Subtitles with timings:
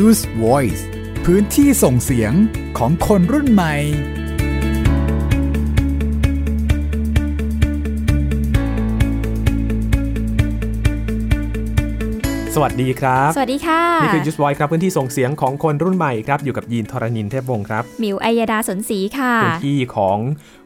[0.00, 0.82] Use Voice
[1.24, 2.32] พื้นที่ส่งเสียง
[2.78, 3.74] ของคนรุ่นใหม่
[12.54, 20.18] สวัสดีครับ สวัสดีค่ะ นี่คือ Just Voice ครับ พื้นที่ส่งเสียงของคนรุ่นใหม่ครับ อยู่กับยีนทรณินเทพวงศ์ครับหมิวอัยดาสนศรีค่ะพื้นที่ของ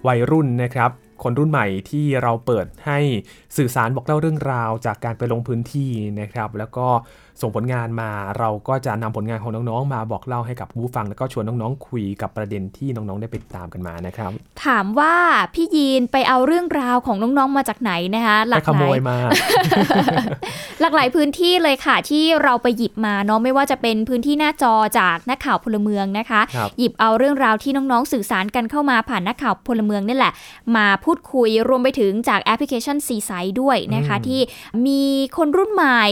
[0.07, 0.91] วัยรุ่นนะครับ
[1.23, 2.99] คนรุ่นใหม่ที่เราเปิดให้
[3.57, 6.89] สื่อสารบอกเล่าเรื่องราว จากการไปลงพื้นที่นะครับ แล้วก็
[7.41, 14.31] ส่งผลงานมาเราก็จะนำผลงานของน้องๆ มาบอกเล่าให้กับผู้ฟัง แล้วก็ชวนน้องๆ คุยกับประเด็นที่น้องๆ ได้ไปติดตามกันมานะครับ
[14.65, 15.15] ถามว่า
[15.55, 19.17] พี่ยีนไปเอาเรื่องราวของน้องๆ มาจากไหนนะคะหไปลากหลาย
[20.81, 30.33] หลากหลายพื้นที่เลยค่ะที่เราไปหยิบมาเนาะไม่ว่าจะเป็นพื้นที่หน้าจอจากนักข่าวพลเมืองนะคะครับหยิบเอาเรื่องราวที่น้องๆ สื่อสารกันเข้ามาผ่านนักข่าวพลเมืองนี่แหละ
[30.77, 34.41] มาพูดคุยรวมไปถึงจากแอปพลิเคชันซีไซด้วยนะคะอืมที่
[34.87, 35.03] มี
[35.37, 36.05] คนรุ่นใหม่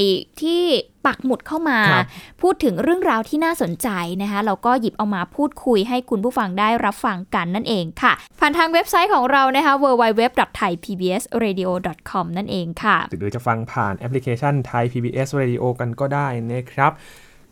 [0.42, 0.64] ที่
[1.06, 2.04] ปักหมุดเข้ามาครับ
[2.42, 3.88] พูดถึงเรื่องราวที่น่าสนใจ
[4.22, 16.92] นะคะเราก็หยิบเอามาพูดคุยให้คุณผู้ฟังได้รับฟังกันนั่นเองค่ะ ผ่านทางเว็บไซต์ของเรานะคะ www.thaipbsradio.com นั่นเองค่ะหรือจะฟังผ่านแอปพลิเคชันไทย PBS Radio กันก็ได้นะครับ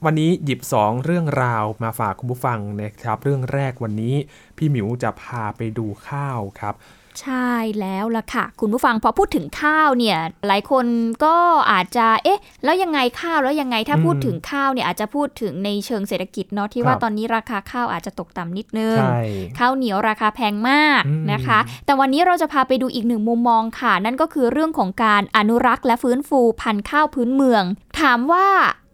[0.05, 4.14] วันนี้หยิบ 2 เรื่องราวมาฝากคุณผู้ฟังนะครับ เรื่องแรกวันนี้
[4.56, 6.75] พี่หมิวจะพาไปดูข้าวครับ
[7.21, 10.87] ใช่แล้วล่ะค่ะ คุณผู้ฟังพอพูดถึงข้าวเนี่ย หลายคน
[11.25, 11.37] ก็
[11.73, 19.21] อาจจะเอ๊ะ แล้วยังไงข้าวแล้วยังไงถ้าอืมพูดถึงข้าวเนี่ยอาจจะพูดถึงในเชิงเศรษฐกิจเนาะที่ว่าครับตอนนี้ราคาข้าวอาจจะตกต่ำนิดนึงใช่
[19.59, 27.63] ข้าวเหนียวราคาแพงมากอืมนะคะ แต่วันนี้เราจะพาไปดูอีกหนึ่งมุมมองค่ะ นั่นก็คือเรื่องของการอนุรักษ์และฟื้นฟูพันธุ์ข้าวพื้นเมือง
[28.01, 28.47] ถามว่า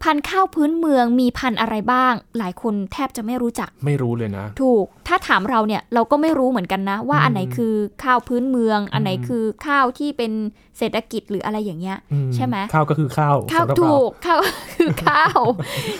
[0.03, 10.31] พันธุ์ข้าวพื้นเมืองมีพันธุ์อะไรบ้าง หลายคนแทบจะไม่รู้จัก ไม่รู้เลยนะ ถูก ถ้าถามเราเนี่ยเราก็ไม่รู้เหมือนกันนะ ว่าอืมอันไหนคือข้าวพื้นเมือง อันไหนอืมคือข้าวที่เป็น
[10.77, 14.39] เศรษฐกิจหรืออะไรอย่างเงี้ยอืใช่ไหมข้าวก็คือข้าวข้าวสำหรับเรถูกข้าว
[14.75, 15.39] คือข้าว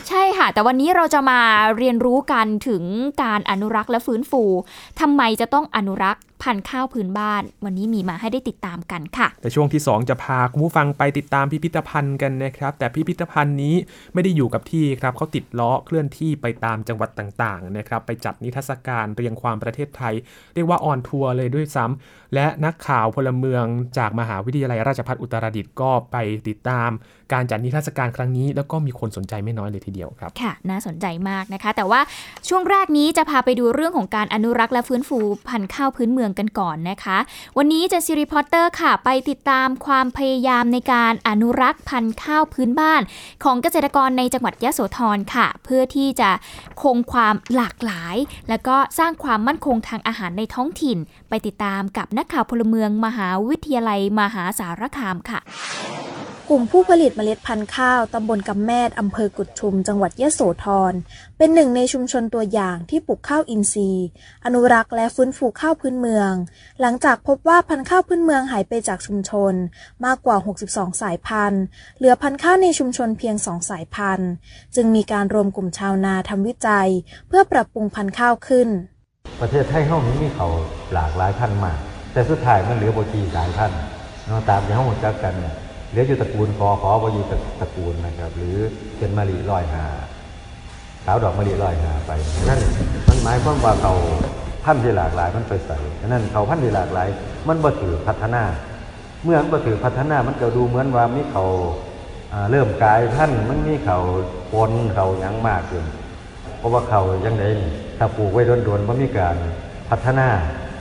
[0.08, 1.40] ใช่ค่ะ แต่วันนี้เราจะมา
[1.78, 2.84] เรียนรู้กันถึง
[3.24, 4.44] การอนุรักษ์และฟื้นฟู
[5.00, 13.76] ทำไมจะต้องอนุรักษ์ พันธุ์ข้าวพื้นบ้าน วันนี้มีมาให้ได้ติดตามกันค่ะ แต่ช่วงที่ 2 จะพาคุณผู้ฟังไปติดตามพิพิธภัณฑ์กันนะครับ แต่พิพิธภัณฑ์นี้
[14.14, 20.14] ไม่ได้อยู่กับที่ครับเขาติดล้อเคลื่อนที่ไปตามจังหวัดต่างๆนะครับไปจัดนิทรรศการเรียงความประเทศไทย
[20.56, 23.66] เรียกว่า on tour เลยด้วยซ้ำและนักข่าวพลเมือง
[23.98, 26.16] จากมหาวิทยาลัยราชภัฏอุตรดิตถ์ก็ไป
[26.48, 26.90] ติดตาม
[27.34, 32.02] การจัดนิทรรศการครั้งนี้ แล้วก็มีคนสนใจไม่น้อยเลยทีเดียวครับค่ะน่าสนใจมากนะคะ แต่ว่า
[32.48, 35.20] ช่วงแรกนี้จะพาไปดูเรื่องของการอนุรักษ์และฟื้นฟู
[35.50, 37.18] พันธุ์ข้าวพื้นเมืองกันก่อนนะคะ
[37.58, 43.02] วันนี้ Gen Z Reporter ค่ะ ไปติดตามความพยายามในการอนุรักษ์พันธุ์ข้าวพื้นบ้าน
[43.44, 46.30] ของเกษตรกรในจังหวัดยะโสธรค่ะ เพื่อที่จะ
[46.82, 48.16] คงความหลากหลาย
[48.50, 50.98] แล้วก็สร้างความมั่นคงทางอาหารในท้องถิ่น
[51.30, 55.40] ไปติดตามกับนักข่าวพลเมืองมหาวิทยาลัยมหาสารคามค่ะ
[56.52, 60.94] กลุ่มผู้ผลิตเมล็ดพันธุ์ข้าวตำบลกำแมดอำเภอกุดชุม จังหวัดยะโสธร
[61.38, 64.08] เป็นหนึ่งในชุมชนตัวอย่างที่ปลูกข้าวอินทรีย์
[64.46, 66.32] อนุรักษ์และฟื้นฟูข้าวพื้นเมือง
[66.82, 69.54] หลังจากพบว่าพันธุ์ข้าวพื้นเมืองหายไปจากชุมชน
[70.06, 70.38] มากกว่า
[70.70, 71.64] 62 สายพันธุ์
[71.98, 74.30] เหลือพันธุ์ข้าวในชุมชนเพียง 2 สายพันธุ์
[74.76, 76.90] จึงมีการรวมกลุ่มชาวนาทำวิจัย
[77.28, 78.68] เพื่อปรับปรุงพันธุ์ข้าวขึ้น
[79.42, 80.48] ประเทศไทยเฮานี้มีเขา
[80.94, 81.78] หลากหลายพันธุ์มาก
[82.14, 83.80] แต่สุดท้ายมันเหลือบ่กี่สายพันธุ์
[84.28, 85.56] เนาะตามที่เฮารู้จักกันเนี่ย
[85.90, 87.26] เหลืออยู่ตระกูลคอขอบ่อยู่
[87.60, 88.58] ตระกูลนะครับ หรือ
[88.98, 89.86] เป็นมะลิร้อยหา
[91.06, 92.12] สาวดอกมะลิร้อยหาไป
[92.50, 92.60] นั่น
[93.08, 93.94] มันหมายความว่าเขา
[94.64, 97.08] พันธุ์ที่หลากหลายมันไปใส่ฉะนั้นเขาพันธุ์ที่หลากหลาย
[97.48, 98.44] มันบ่ถือพัฒนา
[99.24, 101.46] เมื่อมันบ่ถือพัฒนามันก็ดูเหมือนว่ามีเขา
[102.52, 103.98] เริ่มกายพันมันมีเขา
[104.54, 105.84] ปนเขาหยังมากขึ้น
[106.58, 109.36] เพราะว่าเขายังไงนี่ถ้าปลูกไว้โดนๆมันมีการ
[109.90, 110.28] พัฒนา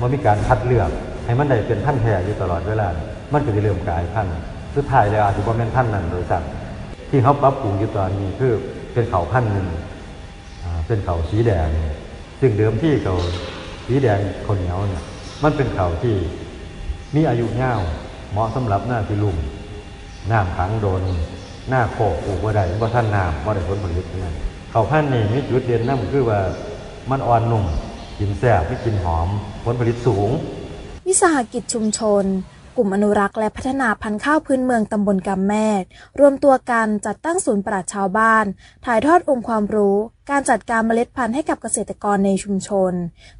[0.00, 0.90] มันมีการคัดเลือก
[1.24, 2.88] ให้มันได้เป็นพันแท้อยู่ตลอดเวลา
[3.32, 4.34] มันก็จะเริ่มกายพันธุ์
[4.78, 6.40] สุดท้ายแล้วอาจจะบ่แม่นพันนั้นโดยสั่
[7.10, 8.52] ที่เขาปรับปรุงอยู่ตอนนี้คือ
[8.92, 9.68] เป็นเขาพันหนึ่ง
[10.86, 11.68] เป็นเขาสีแดง
[12.40, 13.16] ซึ่งเดิมที่เขา
[13.86, 15.04] สีแดงคนเหนียวเนี่ย
[15.44, 16.16] มันเป็นเขาที่
[17.14, 17.74] มีอายุยา
[18.32, 19.36] เหมาะสำหรับหน้าที่ลุ่ม
[20.30, 21.02] น้ำขังโดน
[21.68, 24.34] หน้าโคกปลูกว่าได้เพราะท่านน้ำว่าได้ผลผลิตนั่น
[24.70, 26.40] เขาพันนี่มีจุดเด่นนั่นคือว่า
[27.10, 27.64] มันอ่อนนุ่ม
[28.18, 29.28] กินแซ่บไม่กินหอม
[29.64, 30.30] ผลผลิตสูง
[31.08, 32.24] วิสาหกิจชุมชน
[32.80, 35.84] กลุ่มอนุรักษ์และพัฒนาพันธุ์ข้าวพื้นเมืองตำบลกำแมด
[36.20, 38.44] รวมตัวกันจัดตั้งศูนย์ปราชชาวบ้าน
[38.84, 39.96] ถ่ายทอดองค์ความรู้
[40.30, 42.92] การจัดการเมล็ดพันธุ์ให้กับเกษตรกรในชุมชน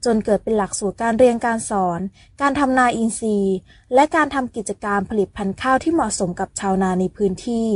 [0.04, 2.00] จนเกิดเป็นหลักสูตรการเรียนการสอน
[2.40, 3.56] การทำนาอินทรีย์
[3.94, 7.68] และการทำกิจการผลิตพันธุ์ข้าวที่เหมาะสมกับชาวนาในพื้นที่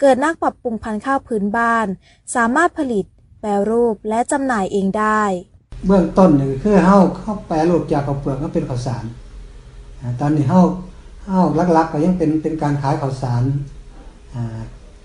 [0.00, 1.86] เกิดนักปรับปรุงพันธุ์ข้าวพื้นบ้าน
[2.34, 3.04] สามารถผลิต
[3.40, 5.22] แปรรูปและจำหน่ายเองได้
[5.86, 9.04] เบื้องต้นนี่คือเฮาเข้าแปรรูปจากข้าวเปลือกก็เป็นข้าวสาร
[10.22, 10.62] ตอนนี้เฮา
[11.26, 11.46] เฮาว
[11.76, 13.42] ลักๆก็ยังเป็นเป็นการขายข้าวสาร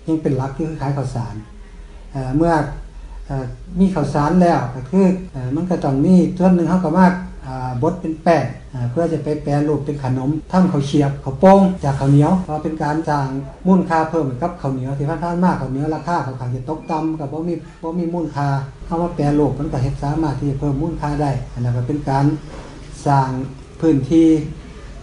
[0.08, 1.34] ยังเป็นลักที่คือขายข้าวสาร
[2.36, 2.52] เมื่อ
[3.80, 5.06] มีข้าวสารแล้วก็คือ
[5.56, 7.06] มันก็ต้องมีส่วนหนึ่งเขาก็มา
[7.82, 8.44] บดเป็นแป้ง
[8.90, 13.26] เพื่อจะไปแปรรูปเป็นขนมทำข้าวเชียบข้าวโป้งจากข้าวเหนียวเพราเป็นการสร้าง
[13.66, 18.48] มูลค่าเพิ่มกับข้าวเหนียวที่ผ่านๆมากข้าวเหนียวราคาเขาขายจะตกต่ำกับเพรามีพรามีมูลค่า
[18.86, 22.24] เข้ามาแปรรูปมันก็เฮ็ดสามารถที่จะเพิ่มมูลค่าได้อันนั้นก็เป็นการ
[23.06, 23.28] สร้าง
[23.80, 24.28] พื้นที่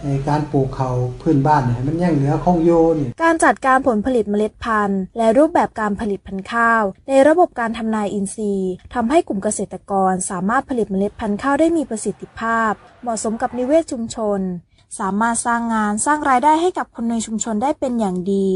[0.04, 0.90] ในการปลูกเขา
[1.22, 14.40] พื้นบ้านเนี่ยมันยังเหลือคงโยนี่การจัดการผลผลิตเมล็ดพันธุ์ และรูปแบบการผลิตพันธุ์ข้าว ในระบบการทำนายอินทรีย์ทำให้กลุ่มเกษตรกรสามารถผลิตเมล็ดพันธุ์ข้าวได้มีประสิทธิภาพ เหมาะสมกับนิเวศชุมชน
[14.98, 18.48] สามารถสร้างงานสร้างรายได้ให้กับคนในชุมชนได้เป็นอย่างดี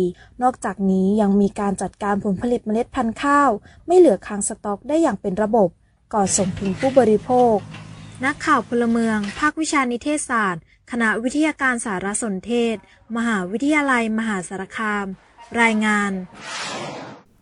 [0.43, 3.50] นอกจากนี้ยังมีการจัดการผลผลิตเมล็ดพันธุ์ข้าว
[3.87, 5.69] ไม่เหลือค้างสต็อกได้อย่างเป็นระบบ
[6.14, 7.56] ก่อนส่งถึงผู้บริโภค
[8.25, 12.76] นักข่าวพลเมือง ภาควิชานิเทศศาสตร์ คณะวิทยาการสารสนเทศ
[13.16, 15.06] มหาวิทยาลัยมหาสารคาม
[15.60, 16.12] รายงาน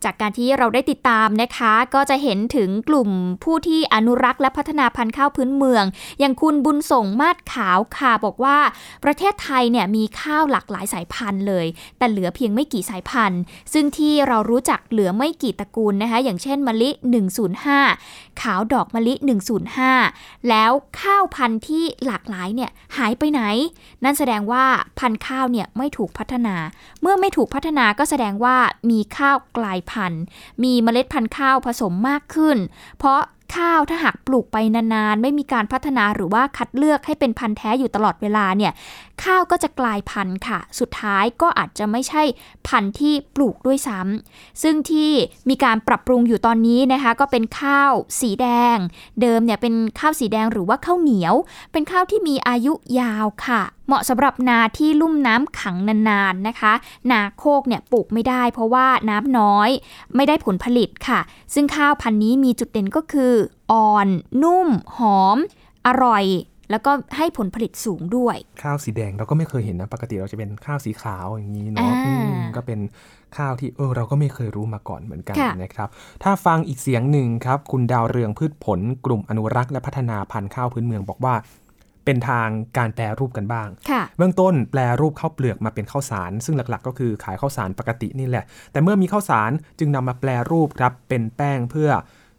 [0.05, 3.09] จากการที่เราได้ติดตามนะคะ ก็จะเห็นถึงกลุ่ม
[3.43, 5.83] ผู้ที่อนุรักษ์และพัฒนาพันธุ์ข้าวพื้นเมือง
[6.19, 8.57] อย่างคุณบุญส่งมาดขาวค่ะ บอกว่า
[9.03, 11.65] ประเทศไทยเนี่ยมีข้าวหลากหลายสายพันธุ์เลย
[11.97, 13.41] แต่เหลือเพียงไม่กี่สายพันธุ์
[13.73, 16.89] ซึ่งที่เรารู้จักเหลือไม่กี่ตระกูลนะคะ อย่างเช่นมะลิ
[17.65, 19.13] 105 ขาวดอกมะลิ
[19.81, 20.71] 105 แล้ว
[21.01, 23.41] ข้าวพันธุ์ที่หลากหลายเนี่ยหายไปไหน
[24.03, 24.65] นั่นแสดงว่า
[24.99, 26.55] พันธุ์ข้าวเนี่ยไม่ถูกพัฒนา
[27.01, 28.57] เมื่อไม่ถูกพัฒนาก็แสดงว่า
[28.89, 29.92] มีข้าวกลายพันธุ์
[30.63, 32.57] มีเมล็ดพันธุ์ข้าวผสมมากขึ้น
[32.99, 33.19] เพราะ
[33.55, 38.71] ข้าวถ้าหากปลูกไปนานๆ ไม่มีการพัฒนาหรือว่าคัดเลือกให้เป็นพันธุ์แท้อยู่ตลอดเวลาเนี่ย
[39.23, 42.23] ข้าวก็จะกลายพันธุ์ค่ะ สุดท้ายก็อาจจะไม่ใช่
[42.67, 45.11] พันธุ์ที่ปลูกด้วยซ้ำซึ่งที่
[45.49, 48.77] มีการปรับปรุงอยู่ตอนนี้นะคะ ก็เป็นข้าวสีแดง
[49.21, 51.35] เดิมเนี่ยเป็นข้าวสีแดงหรือว่าข้าวเหนียว
[51.71, 55.75] เป็นข้าวที่มีอายุยาวค่ะเหมาะสำหรับนาที่ลุ่มน้ำขัง
[56.09, 56.73] นานๆนะคะ
[57.11, 59.69] นาโคกเนี่ยปลูกไม่ได้ เพราะว่าน้ำน้อย
[60.15, 61.19] ไม่ได้ผลผลิตค่ะ
[61.53, 63.33] ซึ่งข้าวพันธุ์นี้มีจุดเด่นก็คือ
[63.71, 64.07] อ่อน
[64.43, 64.67] นุ่ม
[64.97, 65.37] หอม
[65.87, 66.25] อร่อย
[66.73, 71.93] แล้วก็ให้ผลผลิตสูงด้วย ข้าวสีแดงเราก็ไม่เคยเห็นนะ ปกติเราจะเป็นข้าวสีขาวอย่างนี้เนาะ
[72.55, 72.79] ก็เป็น
[73.37, 75.89] ข้าวที่เออเราก็ไม่เคยรู้มาก่อนเหมือนกันนะครับ
[76.23, 81.35] ถ้าฟังอีกเสียงหนึ่งครับ คุณดาวเรืองพืชผล กลุ่มอนุรักษ์และพัฒนาพันธุ์ข้าวพื้นเมืองบอกว่า
[82.05, 82.47] เป็นทาง
[82.77, 83.67] การแปรรูปกันบ้าง
[84.17, 91.89] เบื้องต้นแปรรูปข้าวเปลือกมาเป็นข้าวสาร ซึ่งหลักๆ ก็คือขายข้าวสารปกตินี่แหละ แต่เมื่อมีข้าวสารจึงนำมาแปรรูปครับเป็นแป้งเพื่อ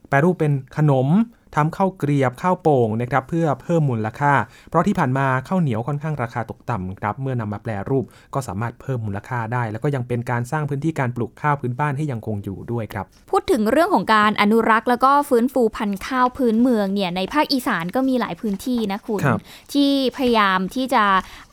[0.09, 1.09] แปรรูปเป็นขนม
[1.57, 4.33] ทำข้าวเกรียบข้าวโป่งนะครับเพื่อเพิ่มมูลค่า
[4.71, 8.05] เพราะที่ผ่านมาข้าวเหนียวค่อนข้างราคาตกต่ำครับเมื่อนำมาแปรรูป
[8.35, 19.29] ก็สามารถเพิ่มมูลค่าได้ แล้วก็ยังเป็นการสร้างพื้นที่การปลูกข้าวพื้นบ้านให้ยังคงอยู่ด้วยครับ พูดถึงเรื่องของการอนุรักษ์แล้วก็ฟื้นฟูพันธุ์ข้าวพื้นเมืองเนี่ยในภาคอีสานก็มีหลายพื้นที่นะคุณค
[19.73, 21.05] ที่พยายามที่จะ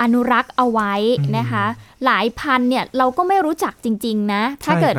[0.01, 0.93] อนุรักษ์เอาไว้
[1.37, 1.65] นะคะ
[2.05, 4.95] หลายพันเนี่ยเราก็ไม่รู้จักจริง ๆ นะ ถ้าเกิด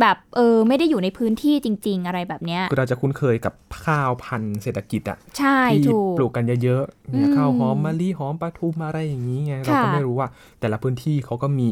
[0.00, 3.54] แบบเออไม่ได้อยู่ในพื้นที่จริง ๆ อะไรแบบเนี้ยคือเราจะคุ้นเคยกับ
[3.84, 10.28] ข้าวพันธุ์เศรษฐกิจอะใช่ที่ปลูกกันเยอะๆเนี่ยข้าวหอมมะลิหอมปลาทูมอะไรอย่างนี้ไงเราก็ไม่รู้ว่า
[10.60, 11.68] แต่ละพื้นที่เขาก็มี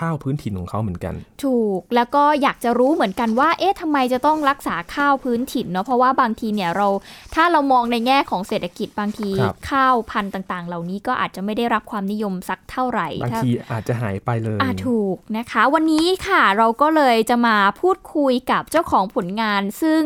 [0.00, 1.14] ข้าวพื้นถิ่นของเขาเหมือนกัน
[1.44, 6.88] ถูกแล้วก็อยากจะรู้เหมือนกันว่า เอ๊ะทำไมจะต้องรักษาข้าวพื้นถิ่นเนาะเพราะว่าบางทีเนี่ยเรา
[7.34, 9.30] ถ้าเรามองในแง่ของเศรษฐกิจบางที
[9.70, 20.02] ข้าวพันธุ์ต่าง ๆ เหล่านี้ก็อาจจะไม่ได้รับความนิยมสักเท่าไหร่บางทีอาจจะหายไปเลยอ่าถูกนะคะ วันนี้ค่ะเราก็เลยจะมาพูดคุยกับเจ้าของผลงานซึ่ง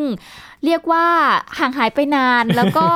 [0.65, 1.07] เรียกว่า
[1.59, 2.87] ห่างหายไปนานแล้วก็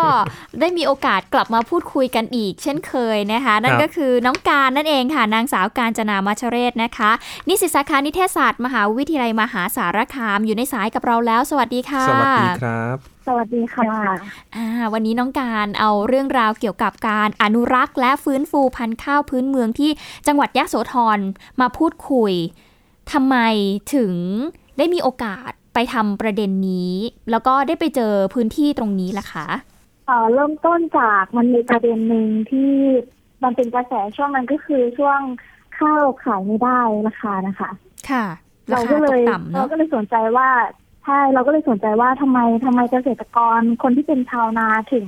[0.59, 7.11] ได้มีโอกาสกลับมาพูดคุยกันอีก เช่นเคยนะคะ นั่นก็คือน้องการนั่นเองค่ะนางสาวการจนามาชเรศนะคะ
[7.47, 12.97] นิสิตสาขานิเทศศาสตร์มหาวิทยาลัยมหาสารคามอยู่ในสายกับเราแล้ว สวัสดีค่ะ สวัสดีครับ
[13.27, 13.91] สวัสดีค่ะ
[14.55, 19.91] อ่าวันนี้น้องการเอาเรื่องราวเกี่ยวกับการอนุรักษ์ และฟื้นฟูพันธุ์ข้าวพื้นเมืองที่
[20.27, 21.19] จังหวัดยะโสธร
[21.61, 22.33] มาพูดคุย
[23.11, 23.35] ทำไม
[23.95, 24.13] ถึง
[24.77, 26.93] ได้มีโอกาส ไปทำประเด็นนี้
[27.31, 29.47] แล้วก็ได้ไปเจอพื้นที่ตรงนี้ล่ะคะ
[30.07, 32.71] เออเริ่มต้นจากมันมีประเด็นหนึ่งที่
[33.43, 35.19] มันเป็นกระแสช่วงนั้นก็คือช่วง
[35.79, 37.69] ข้าวขายไม่ได้ราคานะคะ
[38.09, 38.25] ค่ะ
[38.69, 39.21] เราก็เลย
[39.55, 40.49] เราก็เลยสนใจว่า
[41.03, 45.07] ใช่เราก็เลยสนใจว่าทำไมทำไมเกษตรกรคนที่เป็นชาวนาถึง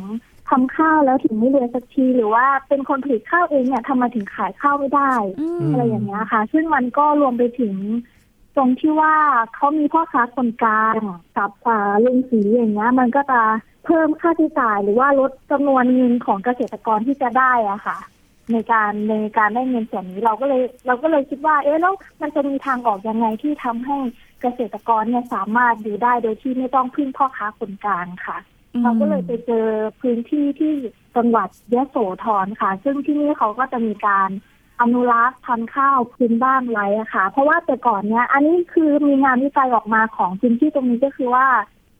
[0.49, 5.13] ทำข้าวแล้วถึงไม่เรียนสักทีหรือว่าเป็นคนผลิตข้าวเองเนี่ยทำไมถึงขายข้าวไม่ได้
[5.71, 7.75] อะไรอย่างเงี้ยค่ะ ซึ่งมันก็รวมไปถึง
[8.55, 9.15] ตรงที่ว่า
[9.55, 10.93] เขามีพ่อค้าคนกลาง
[11.37, 11.51] กับ
[12.05, 13.39] ลุงสีอย่างเงี้ย มันก็จะ
[13.85, 17.97] เพิ่มค่าใช้จ่ายหรือว่าลดจำนวนเงินของเกษตรกรที่จะได้อะค่ะ
[18.51, 23.97] ในการในการได้เงินส่วนนี้เราก็เลย เราก็เลยคิดว่า เอ๊ะแล้วมันจะมีทางออกยังไงที่ทำให้
[24.41, 28.37] เกษตรกรเนี่ยสามารถอยู่ได้โดยที่ไม่ต้องพึ่งพ่อค้าคนกลางค่ะ
[28.83, 29.65] เราก็เลยไปเจอ
[30.01, 30.73] พื้นที่ที่
[31.15, 34.29] จังหวัดยะโสธรค่ะ ซึ่งที่นี่เขาก็จะมีการ
[34.81, 41.47] อนุรักษ์พันธุ์ข้าวพื้นบ้านไว้อะค่ะ เพราะว่าแต่ก่อนเนี้ย อันนี้คือมีงานวิจัยออกมาของพื้นที่ตรงนี้ก็คือว่า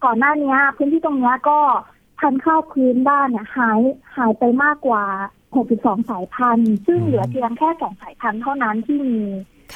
[0.06, 1.60] ก่อนหน้านี้พื้นที่ตรงนี้ก็
[2.20, 3.82] พันธุ์ข้าวพื้นบ้านเนี่ยหาย
[4.18, 5.04] หายไปมากกว่า
[5.56, 9.22] 62 สายพันธุ์ ซึ่งเหลือเพียงแค่สองสายพันธุ์เท่านั้นที่มี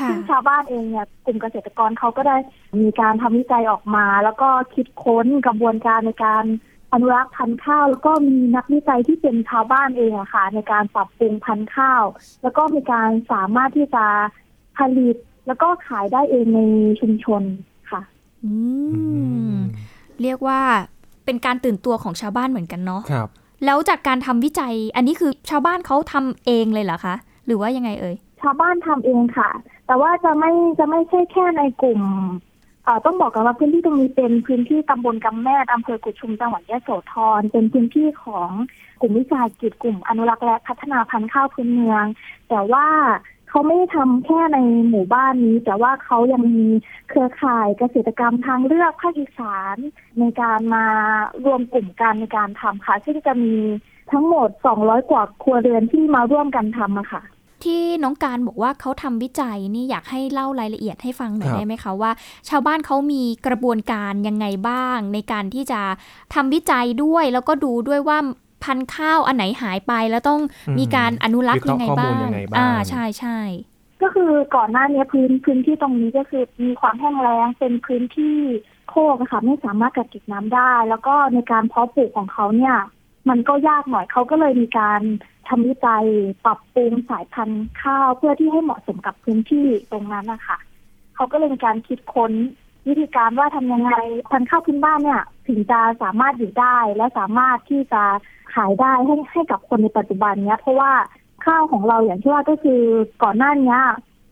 [0.10, 2.38] ซึ่งชาวบ้านเองเนี่ยกลุ่มเกษตรกรเขาก็ได้
[2.82, 6.46] มีการทำวิจัยออกมา แล้วก็คิดค้นกระบวนการในการ
[6.96, 12.04] อนุรักษ์พันธุ์ข้าว แล้วก็มีนักวิจัยที่เป็นชาวบ้านเองอะค่ะ ในการปรับปรุงพันธุ์ข้าว
[12.44, 14.06] แล้วก็มีการสามารถที่จะ
[14.78, 15.16] ผลิต
[15.48, 16.62] แล้วก็ขายได้เองใน
[17.00, 17.42] ชุมชน
[17.92, 18.02] ค่ะ
[18.44, 18.52] อื
[19.52, 19.54] ม
[20.22, 20.60] เรียกว่า
[21.26, 23.28] เป็นการตื่นตัวของชาวบ้านเหมือนกันเนาะครับ
[23.66, 29.50] แล้วจากการทำวิจัย อันนี้คือชาวบ้านเขาทำเองเลยเหรอคะหรือว่ายังไงเอ่ยชาวบ้านทำเองค่ะ
[29.88, 32.55] แต่ว่าจะไม่จะไม่ใช่แค่ในกลุ่มเอ่อ
[33.06, 38.50] ต้องบอกกันว่าพื้นที่ตรงนี้เป็นพื้นที่ตำบลกำแม่อำเภอกุชุมจังหวัดยะโสธรเป็นพื้นที่ของ
[39.02, 42.04] กลุ่มวิสาหกิจกลุ่มอนุรักษ์และพัฒนาพันธุ์ข้าวพื้นเมือง
[42.50, 42.88] แต่ว่า
[43.50, 44.58] เขาไม่ทำแค่ใน
[44.90, 46.68] หมู่บ้านนี้ แต่ว่าเขายังมี
[47.10, 49.78] เครือข่ายเกษตรกรรมทางเลือกภาคอีสาน
[50.20, 50.86] ในการมา
[51.46, 53.56] รวมกลุ่มกันในการทำค่ะ ซึ่งจะมี
[54.12, 54.50] ทั้งหมด
[54.80, 57.24] 200 กว่าครัวเรือนที่มาร่วมกันทำอะค่ะ
[57.66, 62.12] ที่น้องการบอกว่าเขาทำวิจัยนี่อยากให้เล่ารายละเอียดให้ฟังหน่อยได้ไหมคะว่า
[62.50, 65.82] ชาวบ้านเขามีกระบวนการยังไงบ้าง ในการที่จะ
[66.34, 68.18] ทำวิจัยด้วย แล้วก็ดูด้วยว่า
[68.64, 70.42] พันธุ์ข้าวอันไหนหายไปแล้วต้อง
[70.80, 72.16] มีการอนุรักษ์ยังไงบ้าง
[72.58, 73.40] อ่าใช่ใช่
[74.02, 78.38] ก็คือก่อนหน้านี้พื้นพื้นที่ตรงนี้ก็คือมีความแห้งแล้งเป็นพื้นที่
[78.90, 82.76] โคกค่ะไม่สามารถกักเก็บน้ำได้ แล้วก็ในการเพาะปลูกของเขาเนี่ย
[83.30, 85.02] มันก็ยากหน่อยเขาก็เลยมีการ
[85.48, 86.06] ทำวิจัย
[86.46, 90.58] ปรับปรุงสายพันธุ์ข้าวเพื่อที่ให้เหมาะสมกับพื้นที่ตรงนั้นนะคะ
[91.16, 92.32] เขาก็เลยมีการคิดค้น
[92.88, 93.94] วิธีการว่าทำยังไง
[94.32, 98.04] พันธุ์ข้าวพื้นบ้านเนี่ย ถึงจะสามารถอยู่ได้และสามารถที่จะ
[98.54, 100.92] ขายได้ให้ให้กับคนในปัจจุบันเนี้ย เพราะว่า
[101.46, 102.82] ข้าวของเราอย่างที่ว่าก็คือ
[103.24, 103.78] ก่อนหน้านี้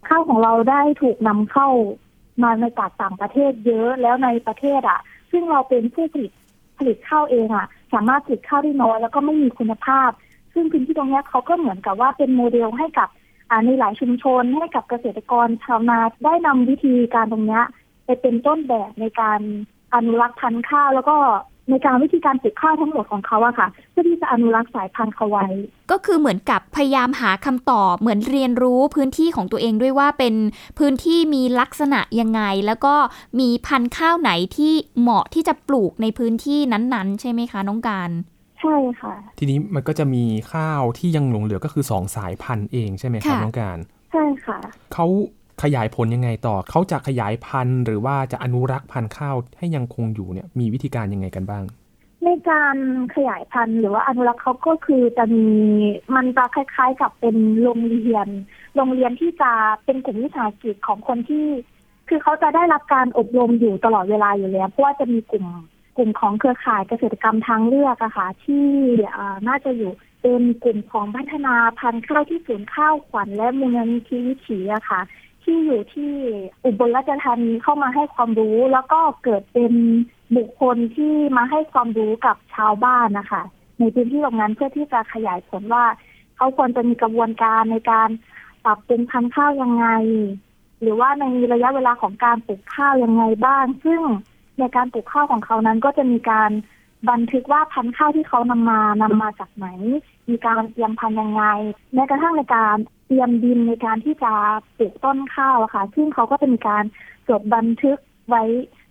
[0.10, 1.68] ข้าวของเราได้ถูกนำเข้า
[2.44, 5.00] มาในจากต่างประเทศเยอะแล้วในประเทศอะ
[5.32, 6.32] ซึ่งเราเป็นผู้ผลิต
[6.78, 10.10] ผลิตข้าวเองอะ สามารถผลิตข้าวได้น้อยแล้วก็ไม่มีคุณภาพ
[10.54, 13.10] ซึ่งพื้นที่ตรงนี้เขาก็เหมือนกับว่าเป็นโมเดลให้กับ
[13.66, 17.60] ในหลายชุมชนให้กับเกษตรกรชาวนาได้นำวิธีการตรงนี้
[18.06, 19.40] ไปเป็นต้นแบบในการ
[19.94, 21.18] อนุรักษ์พันธุ์ข้าวแล้วก็
[21.70, 25.48] ในการวิธีการปลูกข้าวทั้งหมดของเขาอะค่ะ เพื่อที่จะอนุรักษ์สายพันธุ์เขาไว้
[25.92, 30.36] ก็คือเหมือนกับพยายามหาคำตอบเหมือนเรียนรู้พื้นที่ของตัวเองด้วยว่าเป็น
[30.80, 32.96] พื้นที่มีลักษณะยังไง แล้วก็
[33.40, 38.10] มีพันธุ์ข้าวไหนที่เหมาะที่จะปลูกในพื้นที่นั้นๆ ใช่ไหมคะน้องการ
[38.64, 43.78] ใช่ค่ะ ทีนี้มันก็จะมีข้าวที่ยังหลงเหลือก็คือสองสายพันธุ์เองใช่ไหมครับน้องการ
[44.12, 44.60] ใช่ค่ะ
[44.94, 45.08] เขา
[45.64, 51.64] ขยายผลยังไงต่อเขาจะขยายพันธุ์ หรือว่าจะอนุรักษ์พันธุ์ข้าวให้ยังคงอยู่เนี่ยมีวิธีการยังไงกันบ้าง
[52.26, 52.78] ในการ
[53.16, 55.48] ขยายพันธุ์หรือว่าอนุรักษ์เขาก็คือจะมี
[56.16, 58.28] มันจะคล้าย ๆ กับเป็นโรงเรียน
[58.76, 59.52] โรงเรียนที่จะ
[59.86, 61.46] เป็นกลุ่มวิสาหกิจของคนที่
[62.10, 65.46] คือเขาจะได้รับการอบรมอยู่ตลอดเวลาอยู่แล้วเพราะว่าจะมีกลุ่ม
[65.98, 68.66] กลุ่มของเครือข่ายเกษตรกรรมทางเลือกอะค่ะที่
[69.48, 75.02] น่าจะอยู่เป็นกลุ่มของพัฒนาพันธุ์ข้าวที่ศูนย์ข้าวขวัญและมูลนิธิวิถีอะค่ะ
[75.44, 76.12] ที่อยู่ที่
[76.66, 79.74] อุบลราชธานีเข้ามาให้ความรู้ แล้วก็เกิดเป็น
[80.38, 83.44] บุคคลที่มาให้ความรู้กับชาวบ้านนะคะ
[83.80, 85.86] ในพื้นที่ตรงนั้นเพื่อที่จะขยายผลว่า
[86.38, 88.10] เขาควรจะมีกระบวนการในการ
[88.66, 89.88] ปรับเปรุงพันธุ์ข้าวยังไง
[90.82, 94.02] หรือว่าในระยะเวลาของการปลูกข้าวยังไงบ้าง ซึ่ง
[94.60, 96.52] ในการปลูกข้าวของเขานั้นก็จะมีการ
[97.10, 99.68] บันทึกว่าพันธุ์ข้าวที่เขานำมานำมาจากไหน
[100.30, 101.44] มีการเตรียมพันธุ์ยังไง
[101.94, 102.76] แม้กระทั่งในการ
[103.08, 104.34] เตรียมดินในการที่จะ
[104.78, 106.84] ปลูกต้นข้าวค่ะ ซึ่งเขาก็จะมีการ
[107.30, 107.98] จดบันทึก
[108.30, 108.44] ไว้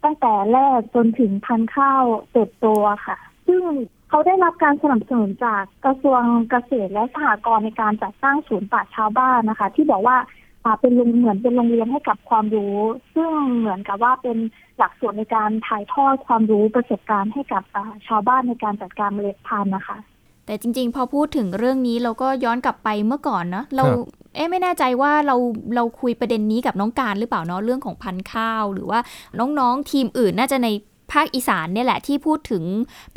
[0.05, 2.67] ตั้งแต่แรกจนถึงพันธุ์ข้าวเติบโต
[3.07, 3.17] ค่ะ
[3.49, 3.63] ซึ่ง
[4.09, 10.17] เขาได้รับการสนับสนุนจากกระทรวงเกษตรและสหกรณ์ในการจัดสร้างศูนย์ป่าชาวบ้านนะคะ ที่บอกว่า
[10.81, 12.77] เป็นโรงเหมือนเป็นโรงเรียนให้กับความรู้
[13.15, 14.37] ซึ่งเหมือนกับว่าเป็น
[14.79, 17.63] หลักสูตรในการถ่ายทอดความรู้ประสบการณ์ให้กับ
[18.07, 19.99] ชาวบ้านในการจัดการเมล็ดพันธุ์นะคะ
[20.47, 23.85] แต่จริง ๆ พอพูดถึงเรื่องนี้เราก็ย้อนกลับไปเมื่อก่อนนะเรา
[24.35, 25.37] เอ๊ะไม่แน่ใจว่าเรา
[25.75, 29.01] เราคุยประเด็นนี้กับน้องการหรือเปล่าเนาะเรื่องของพันธุ์ข้าว หรือว่า
[29.39, 30.69] น้องๆทีมอื่นน่าจะใน
[31.13, 32.65] ภาคอีสานเนี่ยแหละที่พูดถึง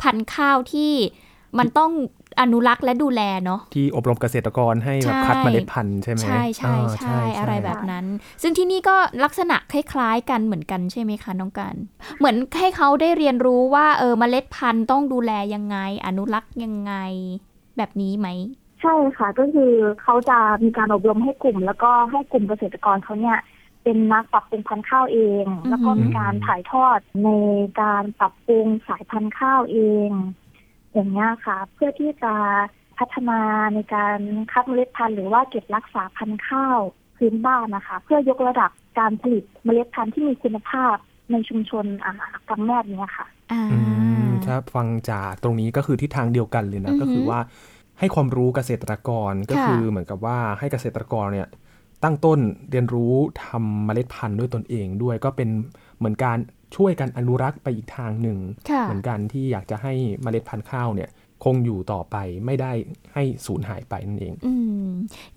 [0.02, 0.92] พันธุ์ข้าวที่
[1.58, 1.92] มันต้อง
[2.40, 8.04] อนุรักษ์และดูแลเนาะที่อบรมเกษตรกรให้แบบคัดเมล็ดพันธุ์ใช่ไหมใช่ใช่ใช่อะไรแบบนั้น
[8.42, 11.74] ซึ่งที่นี่ก็ลักษณะคล้ายๆกันเหมือนกันใช่ไหมคะน้องกัน
[12.18, 16.94] เหมือนให้เขาได้เรียนรู้ว่าเออเมล็ดพันธุ์ต้องดูแลยังไง อนุรักษ์ยังไง
[17.76, 18.28] แบบนี้ไหม
[18.80, 23.38] ใช่ค่ะก็คือเขาจะมีการอบรมให้กลุ่ม แล้วก็ให้กลุ่มเกษตรกรเขาเนี่ย
[23.82, 27.30] เป็นนักปรับปรุงพันธุ์ข้าวเอง แล้วก็มีการถ่ายทอดใน
[27.82, 29.78] การปรับปรุงสายพันธุ์ข้าวเอ
[30.08, 30.10] ง
[30.96, 32.32] อย่างนี้ค่ะ เพื่อที่จะ
[32.98, 33.40] พัฒนา
[33.74, 34.18] ในการ
[34.52, 36.80] คัดเมล็ดพันธุ์หรือว่าเก็บรักษาพันธุ์ข้าว
[37.16, 40.94] พื้นบ้านนะคะ เพื่อยกระดับการผลิตเมล็ดพันธุ์ที่มีคุณภาพ
[41.32, 42.14] ในชุมชนอ่า
[42.48, 43.60] กำแมดเนี้ยค่ะอื
[44.26, 47.38] มถ้าฟังจากตรงนี้ก็คือทิศทางเดียวกันเลยนะก็คือว่า
[47.98, 51.48] ให้ความรู้เกษตรกรก็คือเหมือนกับว่าให้เกษตรกรเนี่ย
[52.04, 52.38] ตั้งต้น
[52.70, 55.48] เรียนรู้ทำเมล็ดพันธุ์ด้วยตนเองด้วยก็เป็น
[55.98, 56.38] เหมือนการ
[56.76, 58.38] ช่วยกันอนุรักษ์ไปอีกทางหนึ่ง
[58.82, 59.92] เหมือนกันที่อยากจะให้
[60.22, 61.10] เมล็ดพันธุ์ข้าวเนี่ย
[61.44, 62.72] คงอยู่ต่อไปไม่ได้
[63.14, 64.48] ให้สูญหายไปนั่นเองอ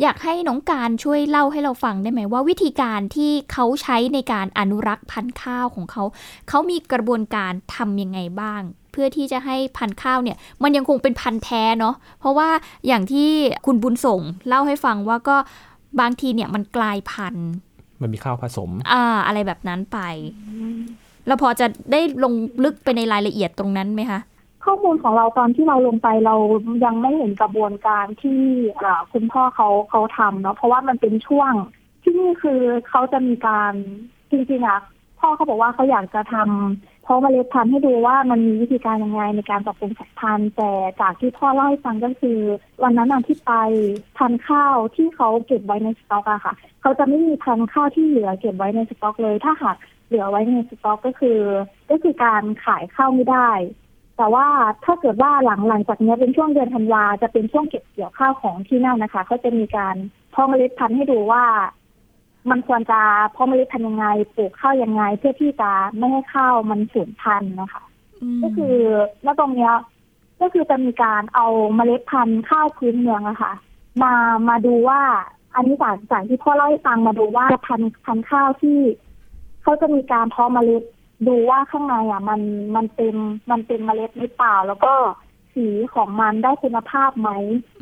[0.01, 6.03] อยากให้น้องการช่วยเล่าให้เราฟังได้ไหมว่าวิธีการที่เขาใช้ในการอนุรักษ์พันธุ์ข้าวของเขา
[6.49, 12.49] เขามีกระบวนการทำยังไงบ้าง เพื่อที่จะให้พันธุ์ข้าวเนี่ย มันยังคงเป็นพันธุ์แท้เนาะเพราะว่า
[12.87, 13.29] อย่างที่
[13.65, 15.37] คุณบุญส่งเล่าให้ฟังว่าก็
[15.99, 17.49] บางทีเนี่ยมันกลายพันธุ์
[18.01, 19.99] มันมีข้าวผสม อ่า อะไรแบบนั้นไป
[21.29, 22.33] เราพอจะได้ลง
[22.63, 24.19] ลึกไปในรายละเอียดตรงนั้นไหมคะ
[24.65, 26.35] ข้อมูลของเราตอนที่เราลงไปเรา
[26.85, 28.41] ยังไม่เห็นกระบวนการที่
[29.13, 31.51] คุณพ่อเขาเขาทำเนาะเพราะว่ามันเป็นช่วง
[32.03, 33.73] ที่นี่คือเขาจะมีการ
[34.31, 34.79] จริงๆอะ
[35.19, 40.71] พ่อเขาบอกว่าเขาอยากจะทำเพราะมาเล็ดพันธุ์ให้ดูว่ามันมีวิธีการยังไงในการปรับปรุงสายพันธุ์แต่
[41.01, 42.39] จากที่พ่อเล่าให้ฟังก็คือ
[42.83, 43.53] วันนั้นที่ไป
[44.17, 49.75] พันข้าวที่เขาเก็บไว้ในสต็อกอะค่ะ เขาจะไม่มีพันข้าวที่เหลือเก็บไว้ในสต็อกเลย ถ้าหาก
[50.09, 51.39] เหลือไว้ในสต็อกก็คือ
[51.89, 53.49] ก็คือการขายข้าวไม่ได้
[54.17, 54.47] แต่ว่า
[54.85, 59.95] ถ้าเกิดว่าหลังหลังจากนี้เป็นช่วงเดือนธันวาจะเป็นช่วงเก็บเกี่ยวข้าวของที่นั่นนะคะเขาจะมีการ
[60.31, 61.43] เพาะเมล็ดพันธุ์ให้ดูว่า
[62.49, 63.01] มันควรจะ
[63.31, 67.83] เพาะเมล็ดพันธุ์ยังไงปลูกข้าวยังไง เพื่อที่จะไม่ให้ข้าวมันสูญพันธุ์นะคะ
[68.43, 68.75] ก็คือ
[69.23, 69.73] แล้วตรงเนี้ย
[70.41, 73.53] ก็คือจะมีการเอาเมล็ดพันธุ์ข้าวพื้นเมืองอะค่ะ
[74.03, 74.13] มา
[74.49, 75.01] มาดูว่า
[75.55, 78.77] อันนี้จากจากที่พ่อเล่าให้ฟังมาดูว่าพันธุ์พันธุ์ข้าวที่
[79.69, 80.83] เขาจะมีการเพาะเมล็ด
[81.27, 82.41] ดูว่าข้างในอะ มัน
[82.75, 83.15] มันเป็น
[83.51, 84.93] มันเป็นเมล็ดหรือเปล่า แล้วก็
[85.53, 87.29] สีของมันได้คุณภาพไหม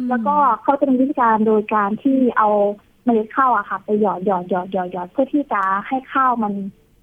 [0.10, 2.50] แล้วก็เขาจะมีวิธีการโดยการที่เอา
[3.06, 6.54] เมล็ดข้าวอะค่ะไปหยอดหยอดหยอดหยอดหยอดเพื่อที่จะให้ข้าวมัน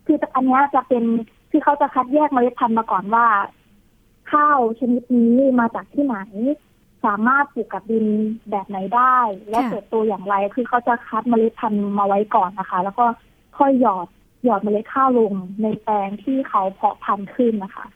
[0.06, 1.04] คืออันนี้จะเป็น
[1.50, 3.26] คือเขาจะคัดแยกเมล็ดพันธุ์มาก่อนว่า
[4.32, 5.30] ข้าวชนิดนี้
[5.60, 6.18] มาจากที่ไหน
[7.04, 8.06] สามารถปลูกกับดิน
[8.50, 9.16] แบบไหนได้
[9.50, 13.04] และเติบโตอย่างไร คือเขาจะคัดเมล็ดพันธุ์มาไว้ก่อนนะคะ แล้วก็
[13.58, 14.08] ค่อยหยอด
[14.44, 17.86] หยอดเมล็ดข้าวลงในแปลงที่เขาเพาะพันธุ์ขึ้นนะคะ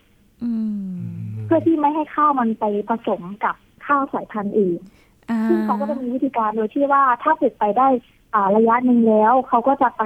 [1.47, 3.55] เพื่อที่ไม่ให้ข้าวมันไปผสมกับ
[3.87, 4.81] ข้าวสายพันธุ์อื่น
[5.49, 7.89] ซึ่งเขาก็จะมีวิธีการโดยที่ว่าถ้าปลูกไปได้
[8.57, 10.03] ระยะหนึ่งแล้ว เขาก็จะไป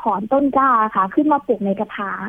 [0.00, 2.28] ถอนต้นกล้าค่ะ ขึ้นมาปลูกในกระถาง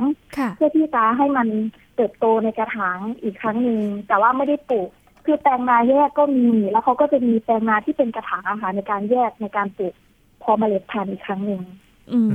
[0.56, 1.48] เพื่อที่จะให้มัน
[1.95, 4.89] เติบโตในกระถางอีกครั้งหนึ่งแต่ว่าไม่ได้ปลูก
[5.26, 9.93] คือแปลงนาแยกก็มีแล้วเขาก็จะมีแปลงนาที่เป็นกระถางอาหารในการแยกในการปลูก
[10.43, 11.62] พอเมล็ดพันธุ์อีกครั้งหนึ่ง
[12.13, 12.30] อืม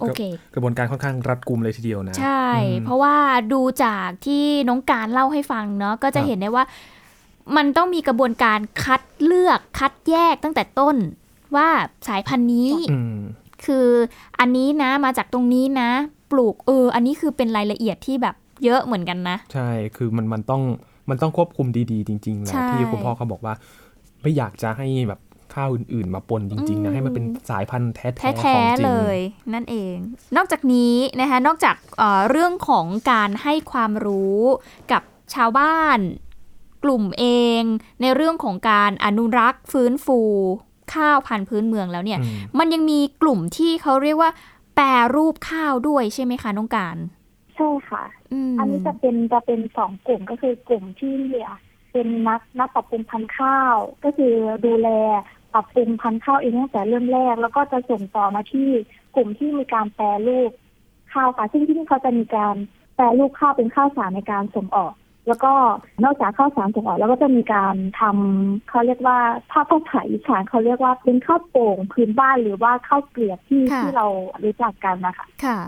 [0.00, 0.20] โอเค
[0.54, 2.48] กระบวนการค่อนข้างรัดกุมเลยทีเดียวนะ ใช่
[2.84, 3.16] เพราะว่า
[3.52, 6.64] ดูจากที่น้องการเล่าให้ฟังเนาะก็จะเห็นได้ว่า
[7.56, 10.96] มันต้องมีกระบวนการคัดเลือกคัดแยกตั้งแต่ต้น
[11.56, 11.68] ว่า
[12.08, 12.70] สายพันธุ์นี้
[13.64, 13.88] คือ
[14.40, 15.90] อันนี้นะมาจากตรงนี้นะ
[16.30, 20.62] ปลูกเออ อันนี้คือเป็นรายละเอียดที่แบบเยอะเหมือนกันนะ ใช่คือมันมันต้อง
[21.10, 23.54] มันต้องควบคุมดีๆ จริงๆแหละที่คุณพ่อเขาบอกว่า
[24.22, 25.20] ไม่อยากจะให้แบบ
[25.54, 29.18] ข้าวอื่น ๆ มาปนจริง ๆ นะ ให้มันเป็นสายพันธุ์แท้ๆของจริงเลย
[29.54, 29.96] นั่นเอง
[30.36, 34.40] นอกจากนี้นะคะนอกจากเเรื่องของการให้ความรู้
[34.92, 35.02] กับ
[35.34, 35.98] ชาวบ้าน
[36.84, 37.26] กลุ่มเอ
[37.60, 37.62] ง
[38.00, 40.20] ในเรื่องของการอนุรักษ์ฟื้นฟู
[40.94, 42.18] ข้าวพันธุ์พื้นเมืองแล้วเนี่ย
[42.58, 44.30] มันยังมีกลุ่มที่เขาเรียกว่า
[44.74, 46.96] แปรรูปข้าวด้วยใช่ไหมคะน้องการ
[47.56, 48.04] ใช่ค่ะ
[48.58, 51.14] อันนี้จะเป็นจะเป็นสองกลุ่มก็คือกลุ่มที่
[51.92, 54.34] เป็นนักนักปรับปรุงพันธุ์ข้าว ก็คือ
[54.66, 54.88] ดูแล
[55.56, 58.68] ปรับปรุงพันธุ์ข้าวเองตั้งแต่เริ่มแรก แล้วก็จะส่งต่อมาที่
[59.14, 60.50] กลุ่มที่มีการแปรรูป
[61.12, 62.54] ข้าวค่ะซึ่งที่นี่เขาจะมีการ
[62.96, 64.92] แปรรูปข้าวเป็นข้าวสารในการส่งออก
[65.28, 65.52] แล้วก็
[66.04, 69.18] นอกจากข้าวสารส่งออกแล้วก็จะมีการทำเขาเรียกว่า
[69.50, 74.06] ถ้าภาษาอีสานเขาเรียกว่าเป็นข้าวโป่งพื้นบ้านหรือว่าข้าวเกลียบที่ที่เรา
[74.44, 75.58] รู้จักกันนะคะค่ะ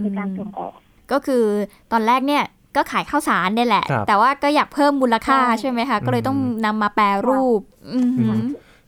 [0.00, 0.76] ในการส่งออก
[1.12, 1.44] ก็คือ
[1.92, 2.44] ตอนแรกเนี่ย
[2.76, 7.60] ก็ขายข้าวสารนี่แหละ แต่ว่าก็อยากเพิ่มมูลค่าใช่ไหมคะ ก็เลยต้องนำมาแปรรูป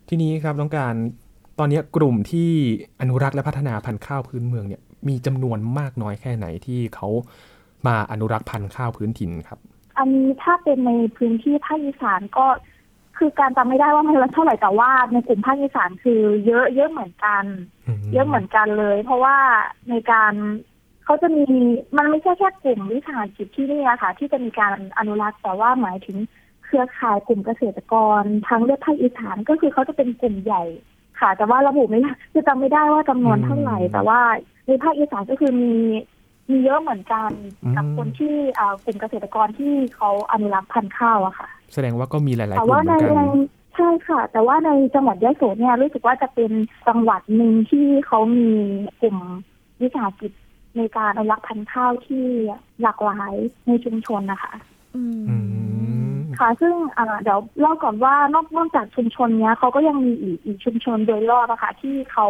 [0.08, 0.94] ทีนี้ครับต้องการ
[1.58, 2.50] ตอนนี้กลุ่มที่
[3.00, 7.08] อนุรักษ์และพัฒนาพันธุ์ข้าวพื้นเมืองเนี่ยมีจำนวนมากน้อยแค่ไหนที่เขา
[7.86, 9.58] มาอนุรักษ์พันธุ์ข้าวพื้นถิ่นครับ
[9.98, 12.46] อันนี้ถ้าเป็นในพื้นที่ภาคอีสานก็
[13.18, 17.44] คือการจำไม่ได้ว่ามันเท่าไหร่แต่ว่าในกลุ่มภาคอีสานคือเยอะเยอะเหมือนกัน
[18.12, 19.36] เยอะเหมือนกันเลย เพราะว่า
[19.90, 20.32] ในการ
[21.04, 21.44] เขาจะมี
[21.96, 26.16] มันไม่ใช่แค่กลุ่มวิสาหกิจที่นี่ค่ะ ที่จะมีการอนุรักษ์แต่ว่าหมายถึง
[26.68, 30.64] เครือข่ายกลุ่มเกษตรกรทั้งเลือดภาคอีสานก็คือเขาจะเป็นกลุ่มใหญ่
[31.20, 32.00] ค่ะ แต่ว่าระบุไม่
[32.32, 34.20] คือจำไม่ได้ว่าจำนวนเท่าไหร่ แต่ว่า
[34.66, 35.72] ในภาคอีสานก็คือมี
[36.50, 37.30] มีเยอะเหมือนกัน
[37.76, 38.34] กับคนที่
[38.84, 43.28] กลุ่มเกษตรกรที่เขาอนุรักษ์พันธุ์ข้าวอะค่ะ แสดงว่าก็มีหลายๆกลุ่มเหมือนกัน
[43.76, 46.52] ใช่ค่ะ แต่ว่าในจังหวัดยะโสเนี่ยรู้สึกว่าจะเป็น
[46.88, 48.50] จังหวัดหนึ่งที่เขามี
[49.02, 49.16] กลุ่ม
[49.80, 50.32] วิสาหกิจ
[50.76, 52.24] ในการอนุรักษ์พันธุ์ข้าวที่
[52.82, 53.34] หลากหลาย
[53.66, 54.52] ในชุมชนนะคะ
[56.38, 56.74] ค่ะ ซึ่ง
[57.22, 62.26] เดี๋ยวเล่าก่อนว่านอกนอกจากชุมชนเนี้ยเขาก็ยังมีอีกอีกชุมชนโดยรอบอะค่ะที่เขา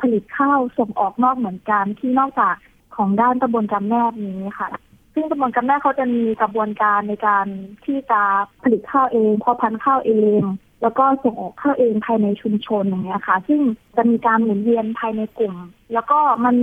[0.00, 2.54] ผลิตข้าวส่งออกนอกเหมือนกันที่นอกจาก
[2.96, 4.68] ของด้านตำบลกำแนบนี้ค่ะ
[5.14, 7.46] ซึ่งตำบลกำแนบเขาจะมีกระบวนการในการ
[7.84, 8.20] ที่จะ
[8.62, 10.42] ผลิตข้าวเองพอพันธุ์ข้าวเอง
[10.82, 13.60] แล้วก็ส่งออกข้าวเองภายในชุมชนอย่างเงี้ยค่ะ ซึ่ง
[13.96, 15.54] จะมีการหมุนเวียนภายในกลุ่ม
[15.92, 16.56] แล้วก็มัน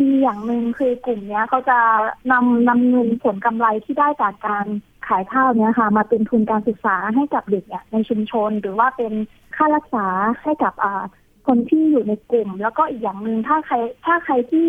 [0.00, 1.78] ดีอย่างหนึ่งคือกลุ่มเนี้ยเขาจะ
[2.32, 4.66] นำนำเงินผลกำไรที่ได้จากการ
[5.10, 9.12] ขายข้าวเนี้ยค่ะ มาเป็นทุนการศึกษาให้กับเด็กเนี่ยในชุมชน หรือว่าเป็น
[9.56, 10.06] ค่ารักษา
[10.42, 11.04] ให้กับอ่า
[11.46, 14.68] คนที่อยู่ในกลุ่ม แล้วก็อีกอย่างหนึ่งถ้าใครถ้าใครที่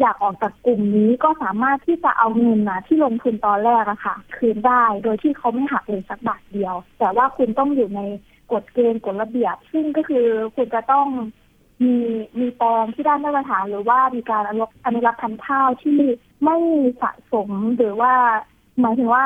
[0.00, 8.00] อยากออกจากกลุ่มนี้ก็สามารถที่จะเอาเงินนะที่ลงทุนตอนแรกอะค่ะ คืนได้โดยที่เขาไม่หักเลยสักบาทเดียว แต่ว่าคุณต้องอยู่ใน
[8.52, 10.26] กฎเกณฑ์กฎระเบียบ ซึ่งก็คือ
[10.56, 11.06] คุณจะต้อง
[11.84, 11.94] มี
[12.40, 16.00] มีแปลงที่ได้มาตรฐานหรือว่ามีการอนุรักษ์อนุรักษ์พันธุ์ข้าวที่
[16.44, 16.56] ไม่
[17.02, 18.12] สะสมหรือว่า
[18.80, 19.24] หมายถึงว่า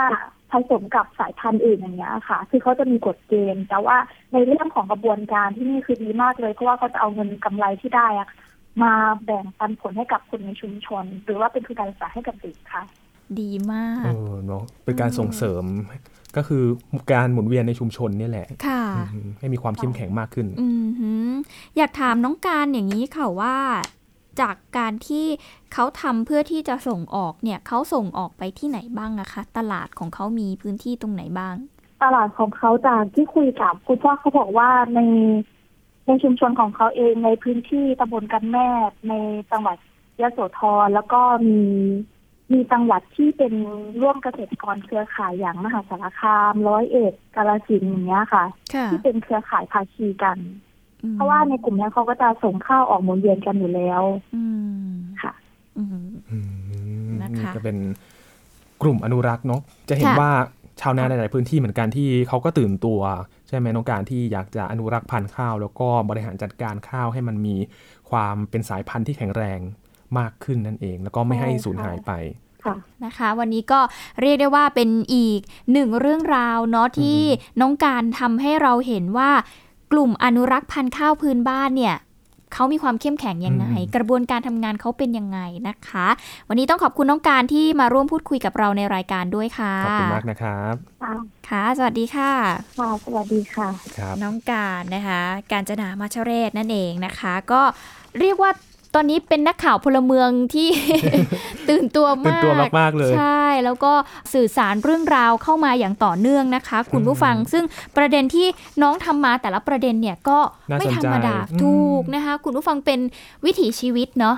[0.55, 3.97] ผสมกับสายพันธุ์อื่นอย่างเงี้ยค่ะ คือเขาจะมีกฎเกณฑ์ แต่ว่า
[4.33, 8.29] ในเรื่องของกระบวนการที่นี่คือดีมากเลย เพราะว่าเขาจะเอาเงินกำไรที่ได้อะ
[8.83, 8.93] มา
[9.25, 12.83] แบ่งปันผลให้กับคนในชุมชน หรือว่าเป็นทุนการศึกษาให้กับเด็กค่ะ
[13.41, 15.65] ดีมากเออเนาะเป็นการส่งเสริม
[16.37, 16.65] ก็คือ
[17.13, 18.83] การหมุนเวียนในชุมชนนี่แหละ ค่ะ
[19.41, 20.69] ให้มีความเข้มแข็งมากขึ้นอื
[21.77, 23.57] อยากถามน้องการอย่างนี้ค่ะว่า
[24.41, 25.27] จากการที่
[25.73, 31.57] เขาทำเพื่อที่จะส่งออกเนี่ยเขาส่งออกไปที่ไหนบ้างอะคะ ตลาดของเขามีพื้นที่ตรงไหนบ้าง
[32.03, 35.01] ตลาดของเขาจากที่คุยกับคุณพ่อเขาบอกว่าใน
[36.07, 38.69] ในชุมชนของเขาเองในพื้นที่ตำบลกันแม่
[39.09, 39.15] ใน
[39.51, 39.77] จังหวัด
[40.21, 41.61] ยะโสธรแล้วก็มี
[42.53, 43.55] มีจังหวัดที่เป็น
[44.01, 48.45] ร่วมเกษตรกรเครือข่ายอย่างมหาสารคามร้อยเอ็ดกาลสินอย่างเงี้ยค่ะ
[48.91, 50.39] ที่เป็นเครือข่ายภาคีกัน
[51.13, 54.03] เพราะว่าในกลุ่มนี้เขาก็จะส่งข้าวออกหมุนเวียนกันอยู่แล้ว
[55.23, 55.33] ค่ะ
[57.23, 57.77] นะคะจะเป็น
[58.83, 60.31] กลุ่มอนุรักษ์เนาะจะเห็นว่า
[60.81, 63.01] ชาวนาในหลายพื้นที่เหมือนกันที่เขาก็ตื่นตัว
[63.49, 67.57] ใช่ไหมน้องการที่อยากจะอนุรักษ์พันธุ์ข้าว แล้วก็บริหารจัดการข้าวให้มันมี
[68.11, 69.61] ความเป็นสายพันธุ์ที่แข็งแรง
[70.19, 72.13] มากขึ้นนั่นเอง แล้วก็ไม่ให้สูญหายไป
[73.05, 73.81] นะคะวันนี้ก็
[74.21, 75.41] เรียกได้ว่าเป็นอีก
[75.73, 77.21] หนึ่งเรื่องราวเนาะที่
[77.61, 79.31] น้องการทำให้เราเห็นว่า
[79.93, 81.97] กลุ่มอนุรักษ์พันธุ์ข้าวพื้นบ้านเนี่ย
[82.53, 83.67] เขามีความเข้มแข็งยังไง
[83.97, 86.07] กระบวนการทำงานเขาเป็นยังไงนะคะ
[86.49, 90.75] วันนี้ต้องขอบคุณน้องการที่มาร่วมพูดคุยกับเราในรายการด้วยค่ะ ขอบคุณมากนะครับ
[91.49, 92.33] ค่ะ สวัสดีค่ะ
[92.79, 93.69] ค่ะ สวัสดีค่ะ
[94.23, 95.21] น้องการนะคะ
[95.53, 97.63] การจนามาชเรศนั่นเองนะคะ ก็
[98.21, 98.51] เรียกว่า
[98.95, 100.69] ตอนนี้เป็นนักข่าวพลเมืองที่
[101.69, 103.93] ตื่นตัวมากตื่นตัวมากเลย ใช่ แล้วก็
[104.35, 107.65] สื่อสารเรื่องราวเข้ามาอย่างต่อเนื่องนะคะ คุณผู้ฟังซึ่ง
[107.97, 108.47] ประเด็นที่
[108.83, 110.39] น้องทำมาแต่ละประเด็นเนี่ยก็
[110.79, 113.01] ไม่ธรรมดาถูกนะคะ คุณผู้ฟังเป็น
[113.45, 114.37] วิถีชีวิตเนาะ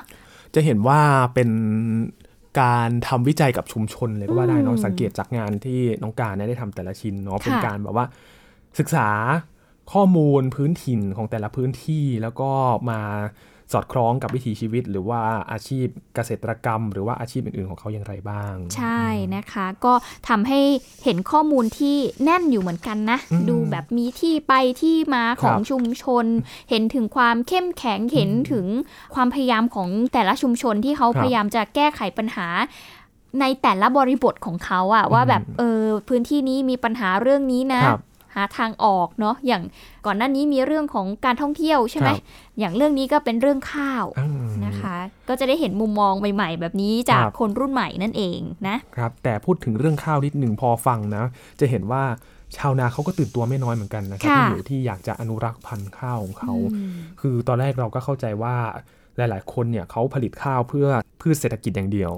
[0.54, 1.00] จะเห็นว่า
[1.34, 1.50] เป็น
[2.60, 8.06] การทำวิจัยกับชุมชนเลยก็ว่าได้น้องสังเกตจากงานที่น้องการได้ทำแต่ละชิ้นเนาะเป็นการแบบว่า
[8.78, 9.08] ศึกษา
[9.92, 12.50] ข้อมูลพื้นถิ่นของแต่ละพื้นที่แล้วก็
[12.90, 13.00] มา
[13.72, 15.20] สอดคล้องกับวิถีชีวิต หรือว่า
[15.52, 19.02] อาชีพเกษตรกรรม หรือว่าอาชีพอื่นๆของเขาอย่างไรบ้าง ใช่
[19.36, 19.94] นะคะ ก็
[20.28, 20.60] ทำให้
[21.04, 26.26] เห็นข้อมูลที่แน่นอยู่เหมือนกันนะ ดูแบบมีที่ไปที่มาของชุมชน
[26.70, 28.66] เห็นถึงความเข้มแข็งเห็นถึง
[29.14, 32.48] ความพยายามของแต่ละชุมชนที่เขาพยายามจะแก้ไขปัญหา
[33.40, 37.82] ในแต่ละบริบทของเขาอะว่าแบบเออพื้นที่นี้มีปัญหาเรื่องนี้นะ
[38.36, 39.62] หาทางออกเนาะอย่าง
[40.06, 42.10] ก่อนหน้านี้มีเรื่องของการท่องเที่ยวใช่ไหม
[42.58, 44.04] อย่างเรื่องนี้ก็เป็นเรื่องข้าว
[44.66, 44.96] นะคะ
[45.28, 51.24] ก็จะได้เห็นมุมมองใหม่ๆ แบบนี้จากคนรุ่นใหม่นั่นเองนะครับแต่พูดถึงเรื่องข้าวนิดหนึ่งพอฟังนะ
[51.60, 52.02] จะเห็นว่า
[52.56, 56.52] ชาวนาเขาก็ตื่นตัวไม่น้อยเหมือนกันนะครับที่อยู่ที่อยากจะอนุรักษ์พันธุ์ข้าวของเขา
[57.20, 58.56] คือตอนแรกเราก็เข้าใจว่า
[59.16, 60.88] หลาย ๆ คนเนี่ยเขาผลิตข้าวเพื่อ
[61.20, 62.12] พืชเศรษฐกิจอย่างเดียว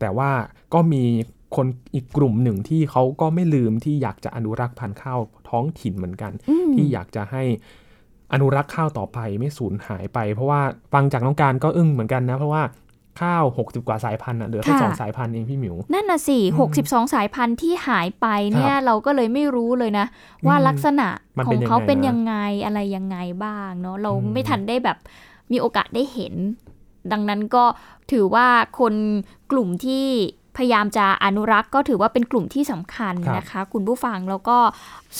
[0.00, 0.30] แต่ว่า
[0.74, 1.04] ก็มี
[1.56, 6.32] คนอีกกลุ่มหนึ่งที่เขาก็ไม่ลืมที่อยากจะอนุรักษ์พันธุ์ข้าวท้องถิ่นเหมือนกัน
[6.74, 7.42] ที่อยากจะให้
[8.32, 10.60] อนุรักษ์ข้าวต่อไปไม่สูญหายไป เพราะว่า
[10.92, 12.62] ฟังจากน้องการก็อึ้งเหมือนกันนะ เพราะว่า
[13.20, 16.38] ข้าว 60 กว่าสายพันธุ์เหลือแค่สองสายพันธุ์เองพี่หมิว นั่นน่ะสิ
[16.74, 20.06] 62 สายพันธุ์ที่หายไปเนี่ยเราก็เลยไม่รู้เลยนะ
[20.46, 21.08] ว่าลักษณะ
[21.46, 22.34] ของเขาเป็นยังไง
[22.64, 24.98] อะไรยังไงบ้างเนาะเราไม่ทันได้แบบ
[25.52, 26.34] มีโอกาสได้เห็น
[27.12, 27.64] ดังนั้นก็
[28.12, 28.46] ถือว่า
[28.80, 28.94] คน
[29.50, 30.06] กลุ่มที่
[30.58, 34.58] พยายามจะอนุรักษ์ก็ถือว่าเป็นกลุ่มที่สำคัญนะคะ คุณผู้ฟังแล้วก็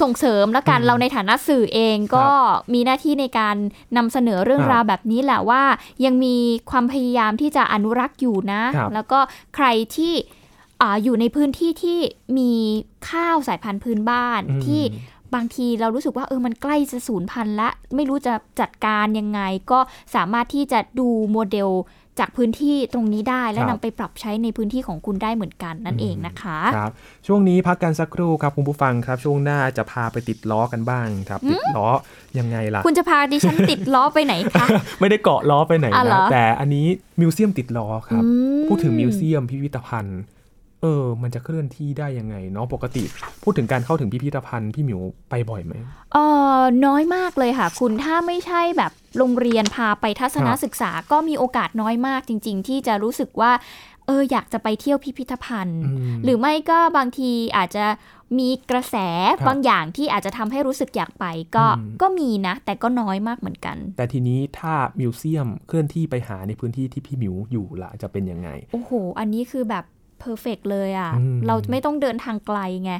[0.00, 2.26] ส่งเสริมแล้วกันเราในฐานะสื่อเองก็
[2.74, 3.56] มีหน้าที่ในการ
[3.96, 5.62] นำเสนอเรื่องราวแบบนี้แหละว่า
[6.04, 6.36] ยังมี
[6.70, 8.62] ความพยายามที่จะอนุรักษ์อยู่นะ
[8.94, 9.18] แล้วก็
[9.56, 10.14] ใครที่
[11.04, 11.98] อยู่ในพื้นที่ที่
[12.38, 12.52] มี
[13.10, 14.82] ข้าวสายพันธุ์พื้นบ้านที่
[15.34, 19.78] บางทีเรารู้สึกว่าเออมันใกล้จะสูญพันธุ์ละ ไม่รู้จะจัดการยังไง ก็
[20.14, 21.70] สามารถที่จะดูโมเดล
[22.18, 26.92] จากพื้นที่ตรงนี้ได้และนำไปปรับใช้ในพื้นที่ของคุณได้เหมือนกันนั่นเองนะคะครับ
[27.26, 31.88] ช่วงนี้พักกันสักครู่ครับคุณผู้ฟังครับ ช่วงหน้าจะพาไปติดล้อกันบ้างครับติดล้อ
[32.38, 34.66] ยังไงล่ะ คุณจะพาดิฉันติดล้อไปไหนคะ
[35.00, 36.86] ไม่ได้เกาะล้อไปไหนนะแต่อันนี้
[37.20, 38.22] มิวเซียมติดล้อครับ
[38.68, 40.20] พูดถึงมิวเซียมพิพิธภัณฑ์
[40.82, 43.04] เออ มันจะเคลื่อนที่ได้ยังไงเนาะปกติ
[43.42, 45.72] พูดถึงการเข้าถึงพิพิธภัณฑ์พี่หมิวไปบ่อยไหม
[46.12, 46.18] เอ
[46.58, 53.52] อน้อยมากเลยค่ะ คุณถ้าไม่ใช่แบบโรงเรียนพาไปทัศนศึกษาก็มีโอกาสน้อยมากจริง ๆ ที่จะรู้สึกว่า
[54.06, 55.82] เอออยากจะไปเที่ยวพิพิธภัณฑ์
[56.24, 57.84] หรือไม่ก็บางทีอาจจะ
[58.38, 58.96] มีกระแส
[59.48, 61.24] บางอย่างที่อาจจะทำให้รู้สึกอยากไป
[61.56, 61.66] ก็
[62.02, 69.84] ก็มีนะ แต่ก็น้อยมากเหมือนกัน แต่ทีนี้ถ้ามิวเซียมเคลื่อนที่ไปหาในพื้นที่ที่พี่หมิวอยู่ละจะเป็นยังไง โอ้โห อันนี้คือแบบ
[70.20, 71.12] เพอร์เฟกเลยอะ่ะ
[71.46, 72.92] เราไม่ต้องเดินทางไกลไง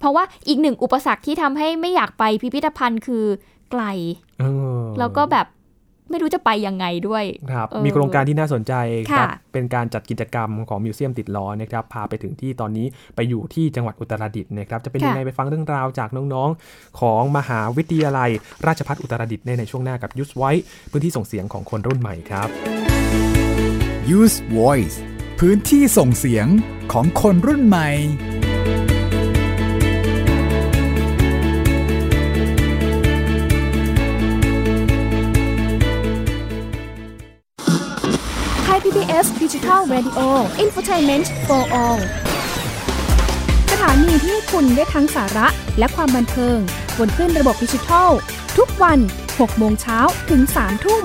[0.00, 3.24] เพราะว่าอีกหนึ่งอุปสรรคที่ทำให้ไม่อยากไปพิพิธภัณฑ์คือ
[3.70, 3.82] ไกล
[4.98, 5.48] แล้วก็แบบ
[6.10, 8.72] ไม่รู้จะไปยังไงด้วยครับมีโครงการที่น่าสนใจ
[9.12, 18.30] ครับเป็นการจัดกิจกรรมของมิวเซียมติดล้อนะครับพาไปถึงที่ตอนนี้ไปอยู่ที่จังหวัดอุตรดิตถ์นะครับจะเป็นยังไงไปฟังเรื่องราวจากน้องๆ ของมหาวิทยาลัย
[18.66, 22.48] ราชภัฏอุตรดิตถ์ในในช่วงหน้ากับ Use Voice พื้นที่ส่งเสียงของคนรุ่นใหม่ครับ
[24.18, 24.96] Use Voice
[25.40, 26.46] พื้นที่ส่งเสียง
[26.92, 27.88] ของคนรุ่นใหม่
[38.62, 40.20] ไทย PBS Digital Radio
[40.64, 42.00] Infotainment for All
[43.70, 46.58] สถานีที่คุณได้ทั้งสาระและความบันเทิง
[46.98, 48.10] บนขึ้นระบบดิจิทัล
[48.58, 49.98] ทุกวัน 6 โมงเช้า
[50.30, 51.04] ถึง 3 ทุ่ม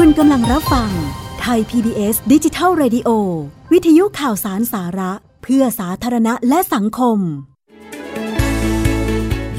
[0.00, 0.90] คุณกำลังรับฟัง
[1.40, 3.08] ไทย PBS ดิจิทัล Radio
[3.72, 7.18] วิทยุข่าวสารสาระ เพื่อสาธารณะและสังคม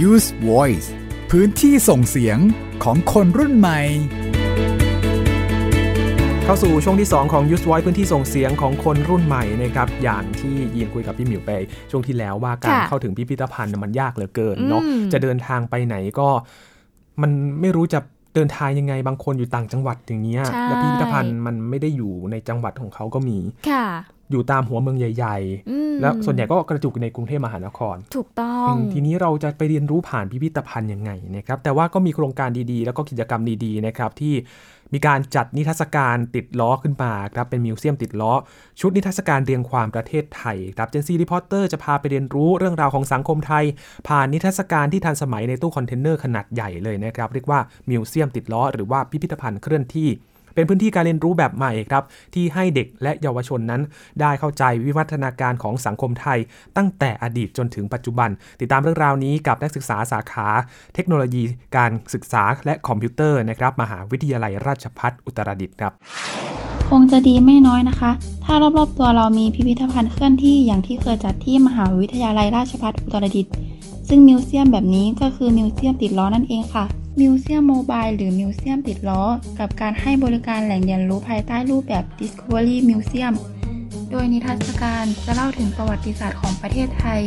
[0.09, 0.87] Use Voice
[1.31, 2.37] พื้นที่ส่งเสียง
[2.83, 3.79] ของคนรุ่นใหม่
[6.43, 11.51] เข้าสู่ช่วงที่ 2 ของ Use Voice พื้นที่ส่งเสียงของคนรุ่นใหม่นะครับอย่างที่ยินคุยกับพี่หมิวไป
[11.91, 14.81] ช่วงที่แล้วว่าการเข้าถึงพิพิธภัณฑ์มันยากเหลือเกินเนาะ
[15.13, 16.27] จะเดินทางไปไหนก็
[17.21, 17.99] มันไม่รู้จะ
[18.33, 23.37] เดินทางยังไงบางคนอยู่ต่างจังหวัดอย่างเงี้ยแล้วพิพิธภัณฑ์มันไม่ได้อยู่ในจังหวัดของเขาก็มี
[23.69, 23.85] ค่ะ
[24.31, 25.37] อยู่ตามหัวเมืองใหญ่
[25.69, 34.33] ๆ แล้วส่วนใหญ่ก็กระจุกในกรุงเทพมหานคร ถูกต้อง ทีนี้เราจะไปเรียนรู้ผ่านพิพิธภัณฑ์ยังไงนะครับ แต่ว่าก็มีโครงการดีๆ แล้วก็กิจกรรมดีๆ นะครับที่
[34.93, 38.33] มีการจัดนิทรรศการติดล้อขึ้นมาครับเป็นมิวเซียมติดล้อ
[38.79, 43.65] ชุดนิทรรศการเรียงความประเทศไทยครับ Gen Z Reporter จะพาไปเรียนรู้เรื่องราวของสังคมไทย
[44.07, 50.09] ผ่านนิทรรศการที่ทันสมัยในตู้คอนเทนเนอร์ขนาดใหญ่เลยนะครับเรียกว่ามิวเซียมติดล้อหรือว่าพิพิธภัณฑ์เคลื่อนที่
[50.57, 53.81] เป็นพื้นที่การเรียนรู้แบบใหม่ครับที่ให้เด็กและเยาวชนนั้น
[54.21, 56.39] ได้เข้าใจวิวัฒนาการของสังคมไทย
[56.77, 60.47] ตั้งแต่อดีตจนถึงปัจจุบัน ติดตามเรื่องราวนี้กับนักศึกษาสาขา
[60.95, 61.43] เทคโนโลยี
[61.77, 65.91] การศึกษาและคอมพิวเตอร์นะครับมหาวิทยาลัยราชภัฏอุตรดิตถ์ครับ
[66.89, 68.11] คงจะดีไม่น้อยนะคะ
[68.45, 73.53] ถ้ารอบๆตัวเรามีพิพิธภัณฑ์เคลื่อนที่อย่างที่เคยจัดที่มหาวิทยาลัยราชภัฏอุตรดิตถ์
[74.07, 76.85] ซึ่งมิวเซียมแบบนี้ก็คือมิวเซียมติดล้อนั่นเองค่ะ
[77.21, 79.23] มิวเซียมโมบายหรือมิวเซียมติดล้อ
[79.59, 83.35] กับการให้บริการแหล่งเรียนรู้ภายใต้รูปแบบ Discovery Museum
[84.11, 87.21] โดยนิทรรศการจะเล่าถึงประวัติศาสตร์ของประเทศไทย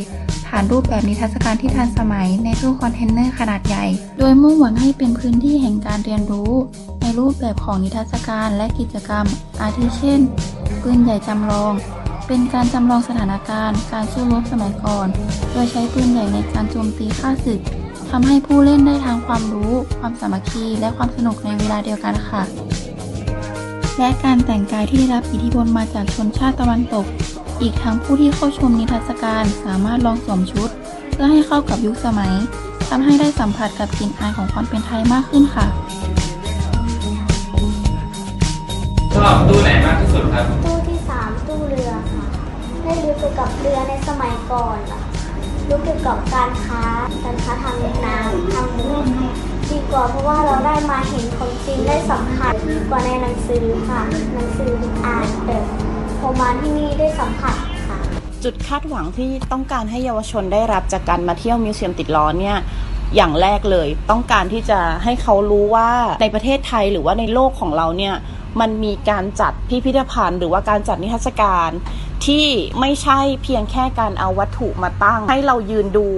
[0.47, 3.87] ผ่านรูปแบบนิทรรศการที่ทันสมัยในตู้คอนเทนเนอร์ขนาดใหญ่
[4.19, 6.53] โดยมุ่งหวังให้เป็นพื้นที่แห่งการเรียนรู้
[7.01, 9.27] ในรูปแบบของนิทรรศการและกิจกรรม
[9.61, 10.21] อาทิเช่น
[10.83, 11.73] ปืนใหญ่จำลอง
[12.27, 15.09] เป็นการจำลองสถานการณ์ การสู้รบสมัยก่อน
[15.53, 17.61] โดยใช้ปืนใหญ่ในการโจมตีข้าศึก
[18.11, 22.43] ทำให้ผู้เล่นได้ทั้งความรู้ ความสามัคคี และความสนุกในเวลาเดียวกันค่ะ
[23.99, 27.07] และการแต่งกายที่ได้รับอิทธิพลมาจากชนชาติตะวันตก
[27.61, 30.71] อีกทั้งผู้ที่เข้าชมนิทรรศการสามารถลองสวมชุด
[31.13, 32.33] เพื่อให้เข้ากับยุคสมัย
[32.89, 35.67] ทำให้ได้สัมผัสกับกลิ่นอายของความเป็นไทยมากขึ้นค่ะ
[39.15, 42.23] ชอบตู้ไหนมากที่สุดครับ ตู้ที่สามตู้เรือค่ะ
[42.83, 45.10] ได้รู้เกี่ยวกับเรือในสมัยก่อนค่ะ
[45.71, 46.83] รู้เกี่ยวกับการค้า
[47.25, 49.05] การค้าทางน้ำทางบก
[49.71, 54.03] ดีกว่าเพราะว่าเราได้มาเห็นของจริงได้สัมผัสดีกว่าในหนังสือค่ะ
[54.35, 54.73] หนังสือ
[55.05, 55.57] อ่านแต่
[56.21, 57.57] พอมาที่นี่ได้สัมผัส
[57.87, 57.99] ค่ะ
[58.45, 62.57] จุดคาดหวังที่ต้องการให้เยาวชนได้รับจากการมาเที่ยวมิวเซียมติดล้อเนี่ย
[63.17, 65.91] อย่างแรกเลย ต้องการที่จะให้เขารู้ว่า
[66.23, 68.15] ในประเทศไทยหรือว่าในโลกของเราเนี่ย
[68.61, 71.71] มันมีการจัดพิพิธภัณฑ์ หรือว่าการจัดนิทรรศการ
[72.27, 72.47] ที่
[72.81, 76.09] ไม่ใช่เพียงแค่การเอาวัตถุมาตั้ง ให้เรายืนดู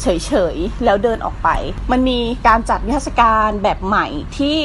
[0.00, 1.48] เฉยๆ แล้วเดินออกไป
[1.92, 4.06] มันมีการจัดนิทรรศการแบบใหม่
[4.38, 4.58] ที่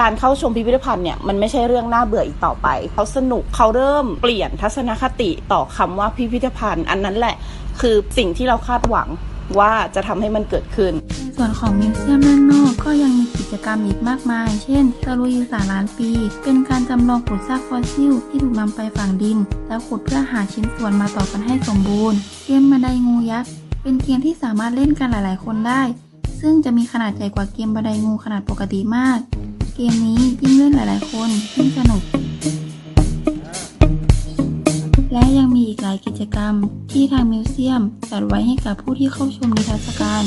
[0.00, 7.36] การเข้าชมพิพิธภัณฑ์เนี่ยมันไม่ใช่เรื่องน่าเบื่ออีกต่อไป เขาสนุกเขาเริ่มเปลี่ยนทัศนคติต่อคำว่าพิพิธภัณฑ์ อันนั้นแหละ
[7.80, 9.08] คือสิ่งที่เราคาดหวัง
[9.58, 16.10] ว่าจะทำให้มันเกิดขึ้น ในส่วนของมิวเซียมด้านนอกก็ยังมีกิจกรรมอีกมากมาย เช่นตะลุยสานล้านปี
[16.42, 23.50] เป็นการจำลองขุดซากฟอสซิลที่ถูกนำไปฝังดิน แล้วขุดเพื่อหาชิ้นส่วนมาต่อกันให้สมบูรณ์ เกมบันไดงูยักษ์
[23.82, 25.82] เป็นเกมที่สามารถเล่นกันหลาย ๆ คนได้
[26.40, 29.18] ซึ่งจะมีขนาดใหญ่กว่าเกมบันไดงูขนาดปกติมาก
[29.76, 32.02] เกมนี้ยิ่งเล่นหลาย ๆ คนยิ่งสนุก
[35.16, 36.54] และยังมีอีกหลายกิจกรรม
[36.92, 40.22] ที่ทางมิวเซียมจัดไว้ให้กับผู้ที่เข้าชมนิทรรศการ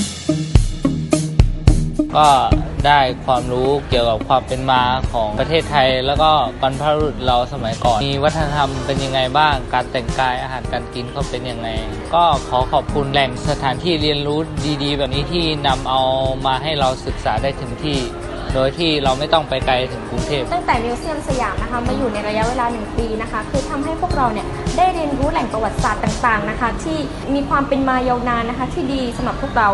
[2.15, 2.28] ก็
[2.86, 4.82] ได้ความรู้เกี่ยวกับความเป็นมา
[5.13, 11.69] ของประเทศไทย แล้วก็บรรพบุรุษเราสมัยก่อน มีวัฒนธรรมเป็นยังไงบ้าง การแต่งกายอาหารการกินเขาเป็นยังไง
[12.15, 14.39] ก็ขอขอบคุณแหล่งสถานที่เรียนรู้
[14.84, 16.02] ดีๆ แบบนี้ที่นำเอา
[16.45, 17.99] มาให้เราศึกษาได้ถึงที่
[18.56, 24.47] โดยที่เราไม่ต้องไปไกลถึงกรุงเทพตั้งแต่มิวเซียมสยามนะคะมาอยู่ในระยะเวลาหนึ่งปีนะคะ คือทำให้พวกเราเนี่ย
[24.79, 26.97] ได้เรียนรู้แหล่งประวัติศาสตร์ต่างๆนะคะ ที่
[27.33, 29.69] มีความเป็นมายาวนานนะคะ ที่ดีสำหรับพวกเรา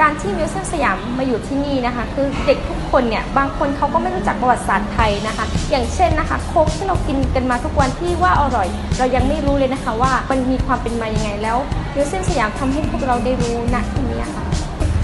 [0.00, 11.58] การที่มิวเซียมสยามมาอยู่ที่นี่นะคะ คือเด็กทุกคนเนี่ยบางคนเขาก็ไม่รู้จักประวัติศาสตร์ไทยนะคะ อย่างเช่นนะคะโค้กที่เรากินกันมาทุกวันที่ว่าอร่อย เรายังไม่รู้เลยนะคะว่ามันมีความเป็นมายังไงแล้ว
[11.94, 14.45] มิวเซียมสยามทำให้พวกเราได้รู้ณที่นี้ค่ะ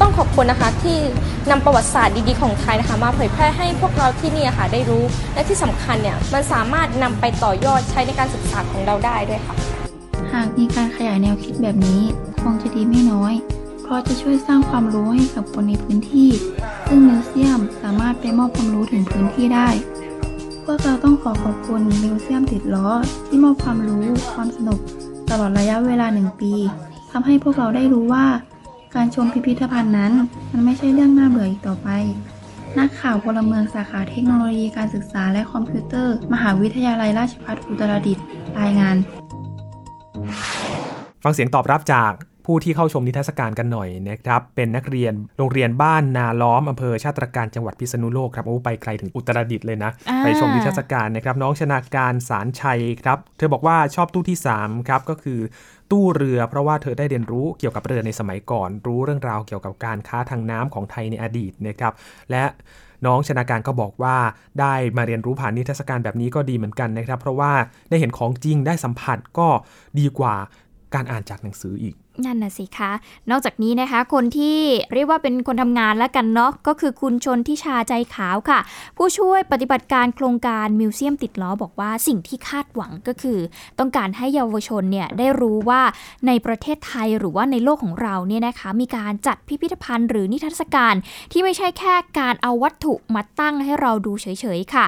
[0.02, 0.98] ต้องขอบคุณนะคะที่
[1.50, 9.54] นำประวัติศาสตร์ดีๆของไทยนะคะ มาเผยแพร่ให้พวกเราที่นี่ค่ะได้รู้ และที่สำคัญเนี่ยมันสามารถนำไปต่อยอดใช้ในการศึกษาของเราได้ด้วยค่ะ
[10.32, 12.02] หากมีการขยายแนวคิดแบบนี้
[12.42, 13.34] คงจะดีไม่น้อย
[13.82, 16.30] เพราะจะช่วยสร้างความรู้ให้กับคนในพื้นที่
[16.86, 19.68] ซึ่งมิวเซียมสามารถไปมอบความรู้ถึงพื้นที่ได้
[20.64, 22.88] พวกเราต้องขอขอบคุณมิวเซียมติดล้อ
[23.26, 24.80] ที่มอบความรู้ ความสนุก
[25.30, 26.52] ตลอดระยะเวลาหนึ่งปี
[27.12, 28.24] ทำให้พวกเราได้รู้ว่า
[28.96, 30.12] การชมพิพิธภัณฑ์นั้น
[30.52, 31.88] มันไม่ใช่เรื่องน่าเบื่ออีกต่อไป
[32.78, 38.24] นักข่าวพลเมืองสาขาเทคโนโลยีการศึกษาและคอมพิวเตอร์ มหาวิทยาลัยราชภัฏอุตรดิตถ์
[38.60, 38.96] รายงาน
[41.24, 42.12] ฟังเสียงตอบรับจาก
[42.46, 49.90] ผู้ที่เข้าชมนิทรรศการกันหน่อยนะครับ เป็นนักเรียนโรงเรียนบ้านนาล้อมอำเภอชาติตรการจังหวัดพิษณุโลกครับโอ้ไปไกลถึงอุตรดิตถ์เลยนะ
[50.22, 55.38] ไปชมนิทรรศการนะครับ น้องชนาการสารชัยครับ เธอบอกว่าชอบตู้ที่3ครับก็คือ
[55.90, 61.92] ตู้เรือเพราะว่าเธอได้เรียนรู้เกี่ยวกับเรือในสมัยก่อน รู้เรื่องราวเกี่ยวกับการค้าทางน้ำของไทยในอดีตนะครับ
[62.30, 62.44] และ
[63.06, 64.16] น้องชนาการก็บอกว่า
[64.60, 67.52] ได้มาเรียนรู้ผ่านนิทรรศการแบบนี้ก็ดีเหมือนกันนะครับ เพราะว่า
[67.88, 69.48] ได้เห็นของจริงได้สัมผัสก็
[69.98, 70.34] ดีกว่า
[70.94, 72.92] การอ่านจากหนังสืออีก นั่นน่ะสิคะ
[73.30, 74.58] นอกจากนี้นะคะ คนที่
[74.94, 78.60] เรียกว่าเป็นคนทำงานแล้วกันเนาะ ก็คือคุณชนทิชาใจขาวค่ะ
[78.96, 83.38] ผู้ช่วยปฏิบัติการโครงการมิวเซียมติดล้อบอกว่าสิ่งที่คาดหวังก็คือ
[83.78, 85.80] ต้องการให้เยาวชนเนี่ยได้รู้ว่า
[86.26, 90.94] ในประเทศไทยหรือว่าในโลกของเราเนี่ยนะคะ มีการจัดพิพิธภัณฑ์หรือนิทรรศการ
[91.32, 94.26] ที่ไม่ใช่แค่การเอาวัตถุมาตั้งให้เราดูเฉ
[94.58, 94.86] ยๆค่ะ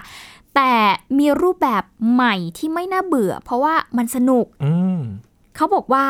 [0.54, 0.72] แต่
[1.18, 1.82] มีรูปแบบ
[2.12, 5.00] ใหม่ที่ไม่น่าเบื่อ เพราะว่ามันสนุกอืม
[5.56, 6.04] เขาบอกว่า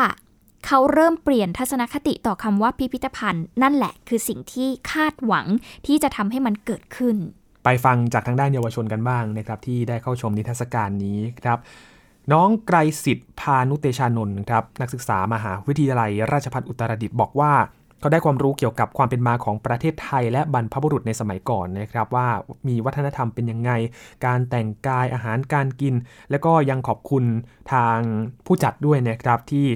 [0.65, 5.47] เขาเริ่มเปลี่ยนทัศนคติต่อคำว่าพิพิธภัณฑ์ นั่นแหละคือสิ่งที่คาดหวัง
[5.87, 7.15] ที่จะทำให้มันเกิดขึ้น
[7.63, 11.59] ไปฟังจากทางด้านเยาวชนกันบ้างนะครับ ที่ได้เข้าชมนิทรรศการนี้ครับ
[12.31, 17.53] น้องไกรสิทธิ์พานุเตชานนท์ครับนักศึกษามหาวิทยาลัย ราชภัฏอุตรดิตถ์บอกว่า
[17.99, 22.27] เขาได้ความรู้เกี่ยวกับความเป็นมาของประเทศไทย และบรรพบุรุษในสมัยก่อนนะครับว่า
[22.67, 23.71] มีวัฒนธรรมเป็นยังไง
[24.25, 25.95] การแต่งกายอาหารการกิน
[26.31, 27.23] แล้วก็ยังขอบคุณ
[27.73, 27.97] ทาง
[28.45, 29.67] ผู้จัดด้วยนะครับที่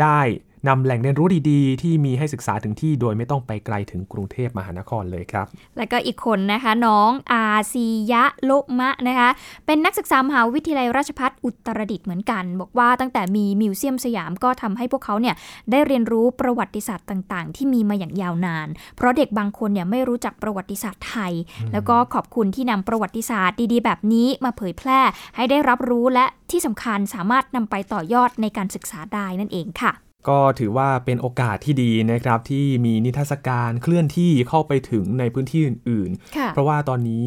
[0.00, 0.20] ได้
[0.68, 5.46] นำแหล่งเรียนรู้ดีๆ ที่มีให้ศึกษาถึงที่โดยไม่ต้องไปไกลถึงกรุงเทพมหานครเลยครับ
[5.76, 9.30] แล้วก็อีกคนนะคะน้องอาซียะโลมะนะคะ
[9.66, 15.34] เป็นนักศึกษามหาวิทยาลัยราชภัฏอุตรดิตถ์เหมือนกัน บอกว่าตั้งแต่มีมิวเซียมสยามก็ทำให้พวกเขาเนี่ย
[15.70, 21.32] ได้เรียนรู้ประวัติศาสตร์ต่างๆ ที่มีมาอย่างยาวนาน เพราะเด็กบางคนเนี่ยไม่รู้จักประวัติศาสตร์ไทย
[21.72, 25.00] แล้วก็ขอบคุณที่นำประวัติศาสตร์ดีๆ แบบนี้มาเผยแพร่
[25.36, 29.92] ให้ได้รับรู้และที่สำคัญสามารถนำไปต่อยอดในการศึกษาได้นั่นเองค่ะ
[30.28, 37.24] ก็ถือว่าเป็นโอกาสที่ดีนะครับที่มีนิทรรศการเคลื่อนที่เข้าไปถึงในพื้นที่อื่นค่ะๆเพราะว่าตอนนี้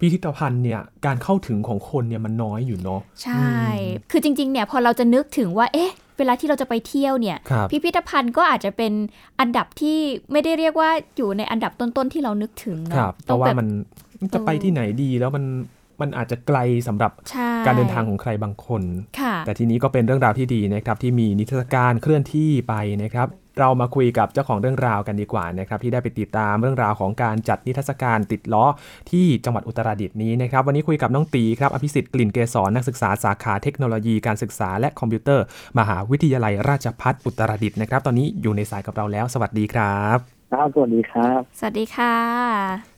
[0.00, 3.50] พิพิธภัณฑ์เนี่ยการเข้าถึงของคนเนี่ยมันน้อยอยู่เนาะใช่
[4.10, 8.92] คือจริงๆเนี่ยพอเราจะนึกถึงว่าเอ๊ะเวลาที่เราจะไปเที่ยวเนี่ยครับพิพิธภัณฑ์ก็อาจจะเป็น
[9.40, 9.98] อันดับที่
[10.32, 13.68] ไม่ได้เรียกว่าอยู่ในอันดับต้นๆที่เรานึกถึงครัเนาะบเพราะว่ามัน
[14.34, 15.44] จะไปที่ไหนดีแล้วมัน
[16.00, 18.82] มันอาจจะไกลสำหรับใช่การเดินทางของใครบางคน
[19.20, 23.28] ค่ะแต่ทีนี้ก็เป็นเรื่องราวที่ดีนะครับที่มีนิทรรศการเคลื่อนที่ไปนะครับ
[23.60, 28.64] เรามาคุยกับเจ้าของเรื่องราวกันดีกว่านะครับที่ได้ไปติดตามเรื่องราวของการจัดนิทรรศการติดล้อ
[29.10, 35.44] ที่จังหวัดอุตรดิตถ์นี้นะครับวันนี้คุยกับน้องตีครับอภิสิทธิ์กลิ่นเกษรนักศึกษาสาขาเทคโนโลยีการศึกษาและคอมพิวเตอร์
[35.78, 42.14] มหาวิทยาลัยราชภัฏอุตรดิตถ์นะครับตอนนี้อยู่ในสายกับเราแล้ว สวัสดีครับ ครับสวัสดีครับ สวัสดีค่ะ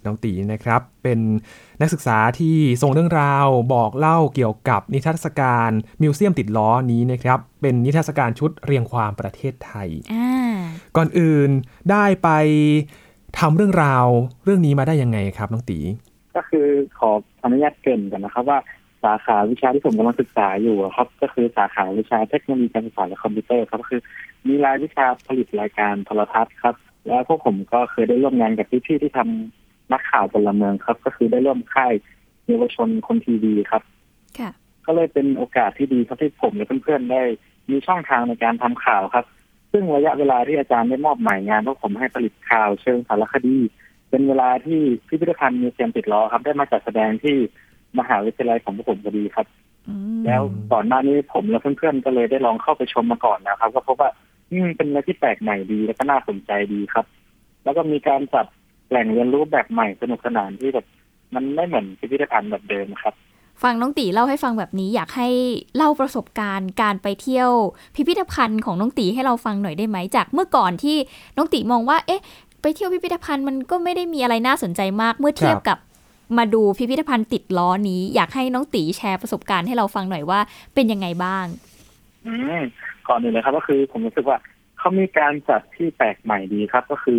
[0.04, 1.20] น้องตีนะครับ เป็น
[1.80, 5.70] นักศึกษาที่ส่งเรื่องราวบอกเล่าเกี่ยวกับนิทรรศการ
[6.02, 10.56] มิวเซียมติดล้อนี้นะครับ เป็นนิทรรศการชุดเรียงความประเทศไทยอ่า
[10.96, 11.50] ก่อนอื่น
[11.90, 12.28] ได้ไป
[13.38, 14.06] ทำเรื่องราว
[14.44, 15.78] เรื่องนี้มาได้ยังไงครับน้องตี
[16.36, 16.66] ก็คือ
[16.98, 17.10] ขอ
[17.44, 18.58] อนุญาตเกรินกันนะครับว่า
[19.04, 24.00] สาขาวิชาที่ผมกำลังศึกษาอยู่อะครับ ก็คือสาขาวิชาเทคโนโลยีการสื่อสารและคอมพิวเตอร์ครับก็คือ
[24.46, 26.74] มีรายวิชาผลิตรายการโทรทัศน์ครับ
[27.06, 31.92] แล้วพวกผมก็เคยได้ร่วมงานกับพี่ๆที่ทำนักข่าวพลเมืองครับ ก็คือได้ร่วมค่าย
[32.46, 33.82] เยาวชนคนทีวีครับ
[34.38, 34.50] ค่ะ
[34.86, 37.22] ก็เลยเป็นโอกาสที่ดีครับที่ผมและเพื่อนๆได้
[37.70, 39.24] มีช่องทางในการทำข่าวครับ
[39.72, 43.58] ซึ่งระยะเวลาที่อาจารย์ได้มอบหมายงานพวกผมให้ผลิตข่าวเชิงสารคดี
[44.10, 47.36] เป็นเวลาที่พิพิธภัณฑ์มิวเซียมติดล้อครับ ได้มาจัดแสดงที่
[47.98, 49.46] มหาวิทยาลัยของพวกผมพอดีครับ
[50.26, 50.42] แล้ว
[50.72, 54.10] ก่อนหน้านี้ผมและเพื่อนๆก็เลยได้ลองเข้าไปชมมาก่อนนะครับ ก็พบว่า
[54.52, 57.06] อืมเป็นอะไรที่แปลกใหม่ดีแล้วก็น่าสนใจดีครับ
[57.64, 58.46] แล้วก็มีการจัด
[58.88, 60.86] แหล่งเรียนรู้แบบใหม่สนุกสนานที่แบบ
[61.34, 63.14] มันไม่เหมือนพิพิธภัณฑ์แบบเดิมครับ
[63.62, 65.28] ฟังน้องตีเล่าให้ฟังแบบนี้อยากให้
[65.76, 67.50] เล่าประสบการณ์การไปเที่ยว
[67.94, 70.96] พิพิธภัณฑ์ของน้องตีให้เราฟังหน่อยได้ไหมจากเมื่อก่อนที่
[71.36, 72.22] น้องตีมองว่า เอ๊ะ
[72.62, 75.78] ไปเที่ยวพิพิธภัณฑ์มันก็ไม่ได้มีอะไรน่าสนใจมากเมื่อเทียบกับ
[76.38, 80.40] มาดูพิพิธภัณฑ์ติดล้อนี้ อยากให้น้องตีแชร์ประสบการณ์ให้เราฟังหน่อยว่า
[80.74, 81.46] เป็นยังไงบ้าง
[82.26, 82.60] อืม
[83.08, 84.38] ก่อนอื่นเลยครับ ก็คือผมรู้สึกว่า
[84.78, 87.18] เขามีการจัดที่แปลกใหม่ดีครับ ก็คือ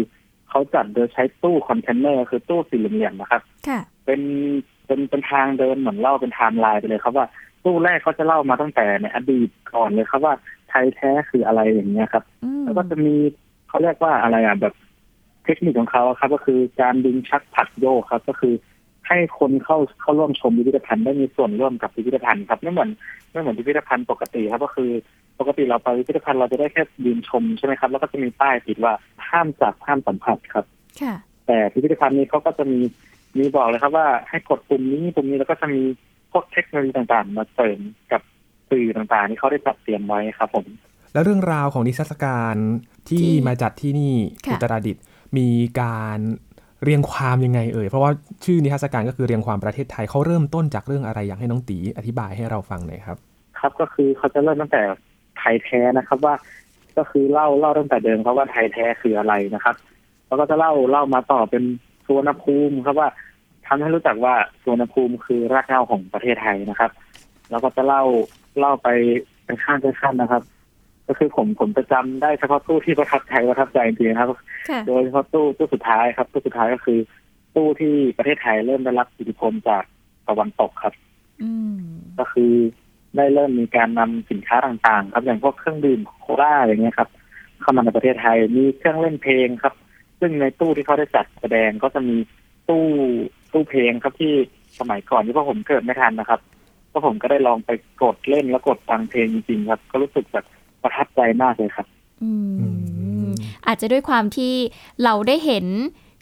[0.49, 4.21] เขาจัดโดยใช้ตู้คอนเทนเนอร์คือตู้สี่เหลี่ยมๆนะครับค่ะเป็น
[4.85, 7.25] เป็นเป็นทางเดินเหมือนเล่าเป็นไทม์ไลน์ไปเลยครับว่า
[7.63, 10.33] ตู้แรกเขาจะเล่ามาตั้งแต่ในอดีตก่อนเลยครับว่า
[10.69, 12.23] ไทยแท้คืออะไรอย่างเงี้ยครับ
[12.63, 13.15] แล้วก็จะมี
[13.67, 14.73] เขาเรียกว่าอะไรอะแบบ
[15.45, 18.53] เทคนิคของเขาครับ ก็คือการดึงชักผลักโยกครับ ก็คือ
[19.07, 22.89] ให้คนเข้าเข้าร่วมชมพิพิธภัณฑ์ได้มีส่วนร่วมกับพิพิธภัณฑ์ครับไม่เหมือน
[23.31, 24.91] ไม่เหมือนพิพิธภัณฑ์ปกติครับ ก็คือ
[25.39, 28.93] ปกติเราไปพิพิธภัณฑ์เราจะได้แค่ยืนชมใช่ไหมครับ แล้วก็จะมีป้ายติดว่า
[29.29, 30.65] ห้ามจับห้ามสัมผัสครับ
[31.01, 31.15] ค่ะ
[31.47, 32.79] แต่พิพิธภัณฑ์นี้เขาก็จะมี
[33.37, 35.81] มีบอกเลยครับว่าให้กดปุ่มนี้ปุ่มนี้แล้วก็จะมี
[36.31, 37.79] พวกเทคโนโลยีต่างๆ มาเสริม
[38.11, 38.21] กับ
[38.69, 40.65] สื่อต่างๆที่เขาได้จัดเตรียมไว้ครับผม
[41.13, 42.55] แล้วเรื่องราวของนิทรรศการ
[43.09, 44.15] ที่มาจัดที่นี่
[44.45, 45.03] ค่ะอุตรดิตถ์
[45.37, 45.47] มี
[45.81, 46.19] การ
[46.83, 48.11] เรียงความยังไงเอ่ยเพราะว่า
[48.45, 53.17] ชื่อนิทรรศการก็คือเรียงความประเทศไทยเขาเริ่มต้นจากเรื่องอะไรอยากให้น้องตีอธิบายให้เราฟังหน่อยครับ
[53.59, 54.81] ครับก็คือเขาจะเริ่มตั้งแต่
[55.39, 56.33] ไทยแท้นะครับว่า
[56.97, 59.75] ก็คือเล่าเล่าตั้งแต่เดิมครับว่าไทยแท้คืออะไรนะครับ
[60.27, 61.63] แล้วก็จะเล่าเล่ามาต่อเป็น
[62.05, 63.09] สุวรรณภูมิครับว่า
[63.67, 66.91] ทำให้รู้จักว่าสุวรรณภูมิคือรากเหง้าของประเทศไทยนะครับ
[67.49, 68.03] แล้วก็จะเล่า
[68.59, 68.87] เล่าไป
[69.45, 70.43] เป็นขั้นเป็นขั้นนะครับ
[71.07, 74.29] ก็คือผมผมจะจำได้เฉพาะตู้ที่ประทับใจประทับใจจริงๆครับ
[74.69, 76.99] ค่ะโดยเฉพาะตู้ตู้สุดท้ายครับ ตู้สุดท้ายก็คือ
[77.55, 79.83] ตู้ที่ประเทศไทยเริ่มได้รับอิทธิพลจาก
[80.27, 80.93] ตะวันตกครับ
[81.43, 81.79] อืม
[82.19, 82.53] ก็คือ
[83.15, 87.09] ได้เริ่มมีการนำสินค้าต่างๆ ครับ อย่างพวกเครื่องดื่มโคลาอย่างเงี้ยครับ
[87.61, 89.73] เข้ามาในประเทศไทยมีเครื่องเล่นเพลงครับ
[90.19, 92.17] ซึ่งในตู้ที่เขาได้จัดแสดงก็จะมี
[92.69, 92.85] ตู้
[93.53, 94.33] ตู้เพลงครับที่
[94.79, 96.39] สมัยก่อนที่พวกผมเกิดไม่ทันนะครับ
[96.91, 97.69] ก็ผมก็ได้ลองไป
[98.01, 100.45] กดเล่นแล้วกดฟังเพลงจริงๆครับ ก็รู้สึกแบบ
[100.83, 101.87] ประทับใจมากเลยครับ
[102.23, 102.31] อื
[103.25, 103.29] ม
[103.67, 104.53] อาจจะด้วยความที่
[105.03, 105.65] เราได้เห็น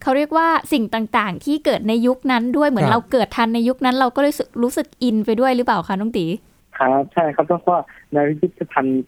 [0.01, 6.25] เขาเรียกว่าสิ่งต่างๆ ที่เกิดในยุคนั้นด้วยเหมือนครับเราเกิดทันในยุคนั้น เราก็รู้สึกรู้สึกอินไปด้วยหรือเปล่าคะน้องตี
[6.79, 7.79] ครับใช่ครับเพราะว่า
[8.13, 9.03] ในพิพิธภัณฑ์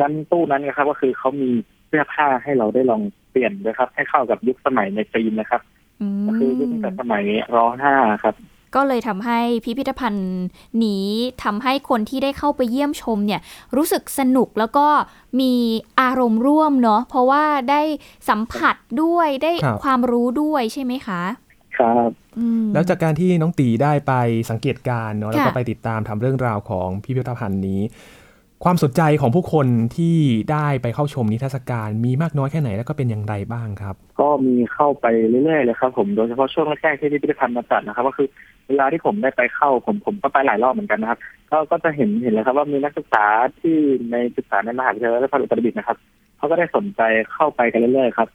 [0.00, 1.50] นั้นตู้นั้นนะครับ ก็คือเขามี
[1.88, 5.62] เสื้อผ้าให้เราได้ลองเปลี่ยนด้วยครับ ให้เข้ากับยุคสมัยในจีนนะครับ
[6.00, 7.94] อืมก็คือยุคตั้งแต่สมัยรห้า
[8.24, 8.34] ครับ
[8.74, 10.42] ก็เลยทำให้พิพิธภัณฑ์
[10.84, 11.06] นี้
[11.44, 13.40] ทำให้คนที่ได้เข้าไปเยี่ยมชมเนี่ย
[13.76, 14.86] รู้สึกสนุกแล้วก็
[15.40, 15.52] มี
[16.00, 17.82] อารมณ์ร่วมเนาะเพราะว่าได้
[18.28, 21.22] สัมผัสด้วยได้ครับความรู้ด้วยใช่ไหมคะ
[21.78, 22.21] ครับอืม
[22.74, 24.12] แล้วจากการที่น้องตีได้ไป
[24.50, 27.80] สังเกตการณ์เนาะแล้วก็ค่ะไปติดตามทำเรื่องราวของพิพิธภัณฑ์นี้
[28.64, 29.66] ความสนใจของผู้คน
[29.96, 30.16] ที่
[30.52, 35.06] ได้ไปเข้าชมนิทรรศการมีมากน้อยแค่ไหนแล้วก็เป็นอย่างไรบ้างครับ ก็มีเข้าไป
[35.44, 38.28] เรื่อยๆเลยครับผมโดยเฉพาะช่วงแรกๆที่พิพิธภัณฑ์มาจัดนะครับ ก็คือ
[38.68, 41.18] เวลาที่ผมได้ไปเข้าผมผมก็ไปหลายรอบเหมือนกันนะครับ
[41.50, 43.24] ก็ก็จะเห็นเห็นเลยครับว่ามีนักศึกษา
[43.60, 43.76] ที่
[44.12, 45.96] ในศึกษาในมหาวิทยาลัยราชภัฏอุตรดิตถ์นะครับ
[46.36, 47.00] เขาก็ได้สนใจ
[47.32, 48.28] เข้าไปกันเรื่อยๆครับ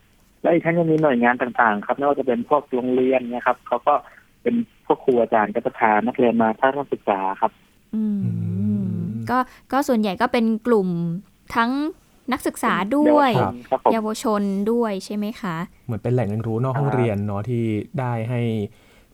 [0.47, 3.93] และอีกทั้งยังมีหน่วยงานต่างๆ ครับไม่ว่าจะเป็นพวกโรงเรียนนะครับเขาก็
[4.41, 7.51] เป็นพวกครูอาจารย์ก็จะพานักเรียนมาทัศนศึกษาครับ
[7.95, 8.03] อื
[8.81, 8.87] ม
[9.29, 9.37] ก็
[9.71, 10.89] ก็ส่วนใหญ่ก็เป็นกลุ่ม
[11.55, 11.71] ทั้ง
[12.31, 13.31] นักศึกษาด้วย
[13.93, 14.41] เยาวชน
[14.71, 17.63] ด้วยใช่ไหมคะ เหมือนเป็นแหล่งเรียนรู้นอกห้องเรียนเนาะที่
[17.99, 18.41] ได้ให้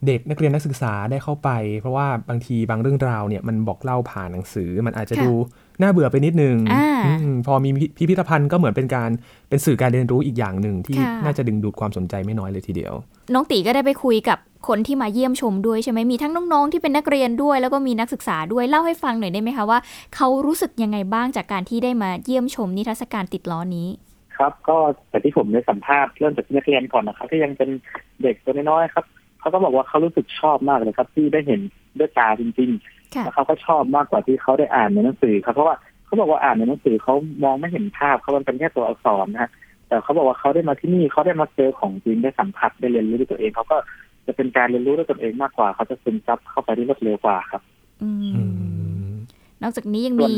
[0.06, 5.34] เด็กนักเรียนนักศึกษาได้เข้าไป เพราะว่าบางทีบางเรื่องราวเนี่ยมันบอกเล่าผ่านหนังสือ มันอาจจะดู
[5.82, 6.76] น่าเบื่อไปนิดนึงอ
[7.48, 9.10] พอมีพิพิธภัณฑ์ก็เหมือนเป็นการ
[9.50, 12.94] เป็นสื่อการเรียนรู้อีกอย่างหนึ่งที่น่าจะดึงดูดความสนใจไม่น้อยเลยทีเดียว
[13.34, 19.80] น้องตีก็ได้ไปคุยกับคนที่มาเยี่ยมชมด้วยใช่ไหมมีทั้งน้องๆที่เป็นนักเรียนด้วย แล้วก็มีนักศึกษาด้วยเล่าให้ฟังหน่อยได้ไหมคะว่า
[20.16, 23.88] เขารู้สึกยังไงบ้างจากการที่ได้มาเยี่ยมชมนิทรรศการติดล้อนี้
[24.38, 24.78] ครับ ก็
[25.10, 27.70] แต่ที่ผมได้สัมภาษณ์เริ่มจากนักเรียนก่อนนะครับที่ยังเป็น
[28.22, 29.06] เด็กตัวน้อยๆครับ
[29.40, 31.60] เขาก็บอกว่าเขารู้สึกชอบมากเลยครับ ที่ได้เห็น
[32.00, 32.93] ด้วยตาจริงๆ
[33.24, 39.52] แล้วเขาก็ชอบมากกว่าที่เขาได้อ่านในหนังสือครับเพราะว่าเขาบอกว่าอ่านในหนังสือเขามองไม่เห็นภาพเขามันเป็นแค่ตัวอักษรนะฮะ
[39.88, 43.78] แต่เขาบอกว่าเขาได้มาที่นี่เขาได้มาเจอของจริงได้สัมผัสได้เรียนรู้ด้วยตัวเองเขาก็
[44.28, 47.62] จะเป็นการเรียนรู้ด้วยตนเองมากกว่า เขาจะซึมซับเข้าไปได้รวดเร็วกว่าครับ
[49.62, 50.32] นอกจากนี้ยังมี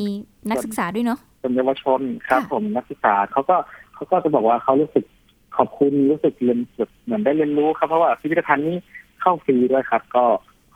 [0.49, 3.55] นักศึกษาด้วยเนาะเป็นเยาวชนครับผมนักศึกษาเขาก็
[3.93, 5.05] เขาก็จะบอกว่าเขารู้สึก
[5.57, 6.59] ขอบคุณรู้สึกเรียน
[7.03, 8.75] เหมือนได้เรียนรู้ครับเพราะว่าพิพิธภัณฑ์นี้
[9.21, 10.25] เข้าฟรีด้วยครับ ก็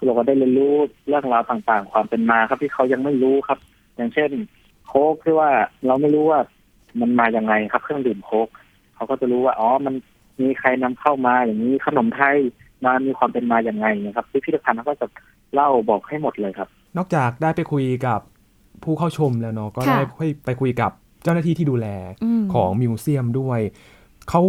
[0.06, 0.76] เราก็ได้เรียนรู้
[1.08, 3.60] เรื่องราวต่างๆ ความเป็นมาครับที่เขายังไม่รู้ครับ
[3.96, 4.30] อย่างเช่น
[4.88, 5.50] โค้กที่ว่า
[5.88, 6.40] เราไม่รู้ว่า
[7.00, 8.48] มันมาอย่างไงครับ เครื่องดื่มโค้ก
[8.96, 9.96] เขาก็จะรู้ว่าอ๋อมัน
[10.42, 12.38] มีใครนำเข้ามาอย่างนี้ขนมไทย
[12.86, 15.08] มามีความเป็นมาอย่างไงนะครับพิพิธภัณฑ์ก็จะ
[15.54, 18.20] เล่าบอกให้หมดเลยครับ นอกจากได้ไปคุยกับ
[18.84, 20.02] ผู้เข้าชมแล้วเนาะก็ได้
[20.46, 20.92] ไปคุยกับ
[21.24, 21.88] เจ้าหน้าที่ที่ดูแล
[22.54, 23.60] ของมิวเซียมด้วย
[24.30, 24.42] เขา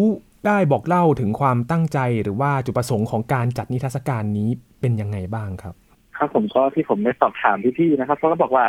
[0.46, 5.74] ได้บอกเล่าถึงความตั้งใจหรือว่าจุดประสงค์ของการจัดนิทรรศการนี้ เป็นยังไงบ้างครับ
[6.16, 8.64] ครับผมก็ที่ผมได้สอบถามพี่ๆนะครับเขาก็บอกว่า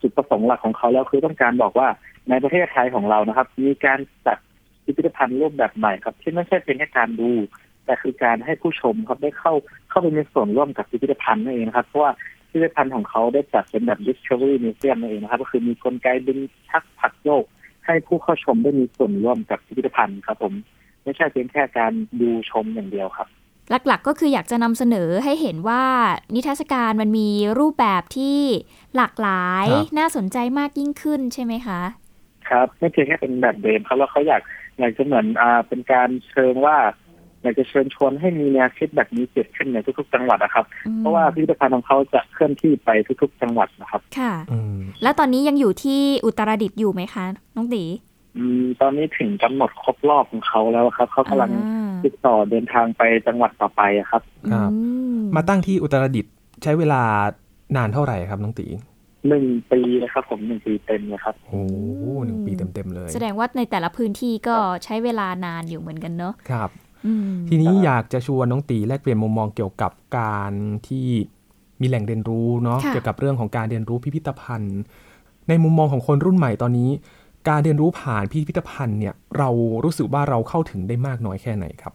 [0.00, 1.88] จุดประสงค์หลักของเขาแล้วคือต้องการบอกว่า
[2.30, 4.38] ในประเทศไทยของเรานะครับ มีการจัด
[4.84, 7.30] พิพิธภัณฑ์รูปแบบใหม่ครับ ที่ไม่ใช่เป็นแค่การดู
[7.84, 9.52] แต่คือการให้ผู้ชมครับได้เข้า
[9.88, 12.12] เข้าไปมีส่วนร่วมกับพิพิธภัณฑ์นั่นเองนะครับเพราะว่า
[12.50, 16.38] พิพิธภัณฑ์ของเขาได้จัดเป็นแบบ Discovery Museum นั่นเองนะครับ ก็คือมีกลไกดึง
[16.70, 17.44] ทักผักโยก
[17.86, 20.52] ให้ผู้เข้าชมได้มีส่วนร่วมกับพิพิธภัณฑ์ครับผม
[21.04, 23.28] ไม่ใช่เพียงแค่การดูชมอย่างเดียวครับ
[23.70, 25.84] หลักๆก็คืออยากจะนำเสนอให้เห็นว่า
[26.34, 28.38] นิทรรศการมันมีรูปแบบที่
[28.96, 29.66] หลากหลาย
[29.98, 31.80] น่าสนใจมากยิ่งขึ้นใช่ไหมคะ
[32.48, 34.42] ครับไม่เพียงแค่เป็นแบบเดิมครับแล้วเขาอยาก
[34.78, 36.76] อยากจะเหมือนอ่าเป็นการเชิงว่า
[37.42, 40.64] อยากจะเชิญชวนให้มีแนวคิดแบบนี้เกิดขึ้นในทุกๆ จังหวัดนะครับ
[40.98, 42.90] เพราะว่าพิพิธภัณฑ์ของเขาจะเคลื่อนที่ไป
[43.22, 44.32] ทุกๆ จังหวัดนะครับ ค่ะ
[45.02, 47.24] แล้วตอนนี้ยังอยู่ที่อุตรดิตถ์อยู่ไหมคะ
[47.56, 48.13] น้องตีอืม
[48.80, 51.50] ตอนนี้ถึงกำหนดครบรอบของเขาแล้วครับ เขากำลัง
[52.04, 54.22] ติดต่อเดินทางไปจังหวัดต่อไปครับ
[54.52, 54.70] ครับ
[55.36, 56.32] มาตั้งที่อุตรดิตถ์
[56.62, 57.02] ใช้เวลา
[57.76, 58.66] นานเท่าไหร่ครับน้องตี
[59.28, 61.62] หนึ่งปีนะครับ ผมหนึ่งปีเต็มนะครับโอ้
[62.26, 66.70] หนึ่งปีเต็มๆเลย แสดงว่าในแต่ละพื้นที่ก็ใช้เวลานานอยู่เหมือนกันเนาะครับ
[67.48, 70.52] ทีนี้อยากจะชวนน้องตีแลกเปลี่ยนมุมมองเกี่ยวกับการ
[70.88, 71.06] ที่
[71.80, 74.80] มีแหล่งเรียนรู้เนาะเกี่ยวกับเรื่องของการเรียนรู้พิพิธภัณฑ์
[75.48, 76.90] ในมุมมองของคนรุ่นใหม่ตอนนี้
[77.48, 79.48] การเรียนรู้ผ่านพิพิธภัณฑ์เนี่ยเรา
[79.84, 81.94] รู้สึกว่าเราเข้าถึงได้มากน้อยแค่ไหนครับ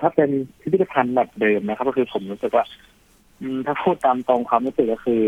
[0.00, 0.30] ถ้าเป็น
[0.60, 2.64] พิพิธภัณฑ์แบบเดิมนะครับ ก็คือผมรู้สึกว่า
[3.66, 5.20] ถ้าพูดตามตรงความรู้สึกก็คือ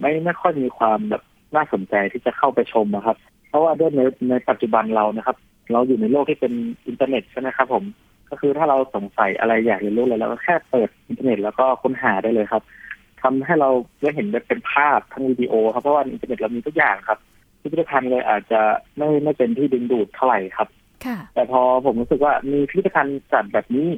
[0.00, 1.22] ไม่ไม่ค่อยมีความแบบ
[1.56, 3.16] น่าสนใจที่จะเข้าไปชมนะครับ
[3.48, 5.36] เพราะว่าด้วยในในปัจจุบันเรานะครับ
[5.72, 6.52] เราอยู่ในโลกที่เป็น
[6.86, 7.84] อินเทอร์เน็ตใช่ไหมครับ ผม
[8.30, 12.62] ก็คือถ้าเราสงสัยอะไรอยากเรียนรู้อะไรเราก็แค่เปิดอินเทอร์เน็ตแล้วก็ค้นหาได้เลยครับ
[13.22, 13.70] ทำให้เรา
[14.00, 17.18] ได้เห็นเป็นภาพทั้งวิดีโอ ครับเพราะว่าอินเทอร์เน็ตเรามีทุกอย่างครับ
[17.62, 18.60] พิพิธภัณฑ์เลยอาจจะ
[18.96, 20.68] ไม่ไม่เป็นที่ดึงดูดเท่าไหร่ครับ
[21.34, 23.88] แต่พอผมรู้สึกว่ามีพิพิธภัณฑ์จัดแบบนี้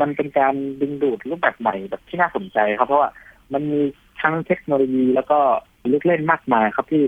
[0.00, 3.10] มันเป็นการดึงดูดรูปแบบใหม่แบบที่น่าสนใจครับ เพราะว่า
[3.52, 3.80] มันมี
[4.20, 5.38] ทั้งเทคโนโลยีแล้วก็
[5.92, 7.02] ลูกเล่นมากมายครับที่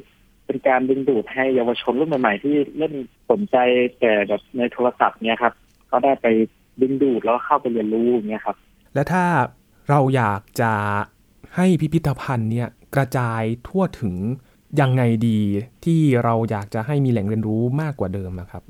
[0.47, 2.95] เป็นการดึงดูดให้เยาวชนรุ่นใหม่ๆที่เล่น
[3.31, 3.57] สนใจ
[3.99, 5.55] แต่แบบในโทรศัพท์เนี่ยครับ
[5.91, 6.27] ก็ได้ไป
[6.81, 8.57] ดึงดูดแล้วเข้าไปเรียนรู้อย่างเงี้ยครับ
[8.95, 9.25] และถ้า
[9.91, 10.73] เราอยากจะ
[11.57, 14.15] ให้พิพิธภัณฑ์เนี่ยกระจายทั่วถึง
[14.81, 15.39] ยังไงดี
[15.85, 18.63] ที่เราอยากจะให้มีแหล่งเรียนรู้มากกว่าเดิมนะครับ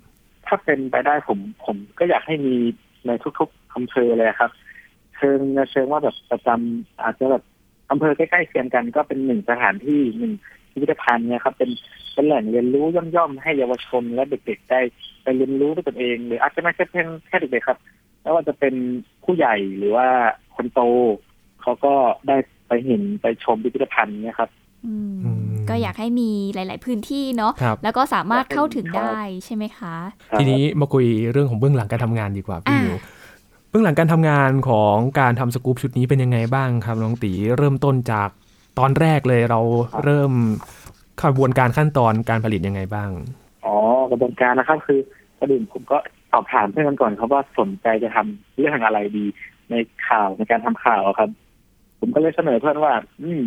[0.47, 2.55] ถ้าเป็นไปได้ผมผมก็อยากให้มี
[3.07, 4.51] ในทุกๆอำเภอเลยครับ
[5.17, 5.41] เชิง
[5.71, 7.43] เชิงว่าแบบประจำอาจจะแบบ
[7.91, 10.33] อำเภอใกล้ๆเคียงกันก็เป็นหนึ่งสถานที่หนึ่ง
[10.71, 11.71] พิพิธภัณฑ์เนี่ยครับเป็น
[12.15, 12.85] เป็นแหล่งเรียนรู้
[13.17, 14.81] ย่อมๆให้เยาวชนและเด็กๆได้
[15.23, 17.79] ไปเรียนรู้ด้วยตนเอง หรืออาจจะไม่ใช่เพียงแค่เด็กๆครับ
[18.23, 18.75] ไม่ว่าจะเป็น
[19.25, 20.09] ผู้ใหญ่หรือว่า
[20.55, 20.81] คนโต
[21.63, 21.95] เขาก็
[22.29, 22.37] ได้
[22.69, 24.51] ไปเห็นไปชมพิพิธภัณฑ์เนี่ยครับ
[25.71, 27.53] ก็อยากให้มีหลาย ๆ พื้นที่เนาะ
[27.85, 29.95] แล้วก็สามารถเข้าถึงได้ใช่ไหมคะ
[30.39, 32.99] ทีนี้มาคุยเรื่องของเบื้องหลังการทำงานดีกว่าพี่มิว
[33.71, 38.29] เบื้องหลังการทำงานของการทำสกู๊ปชุดนี้เป็นยังไงบ้างครับน้องตีเริ่มต้นจาก
[38.79, 39.61] ตอนแรกเลยเรา
[40.05, 40.33] เริ่ม
[41.23, 43.11] กระบวนการขั้นตอนการผลิตยังไงบ้าง
[43.65, 43.77] อ๋อ
[44.11, 45.01] กระบวนการนะครับคือ
[45.39, 45.99] ประเด็นผมก็
[46.33, 49.25] สอบถามเพื่อนกันก่อนครับว่าสนใจจะทำเรื่องอะไรดี
[49.71, 49.75] ใน
[50.09, 51.31] ข่าวในการทำข่าวครับ
[52.01, 52.93] ผมก็เลยเสนอเพื่อนว่า
[53.23, 53.43] อืม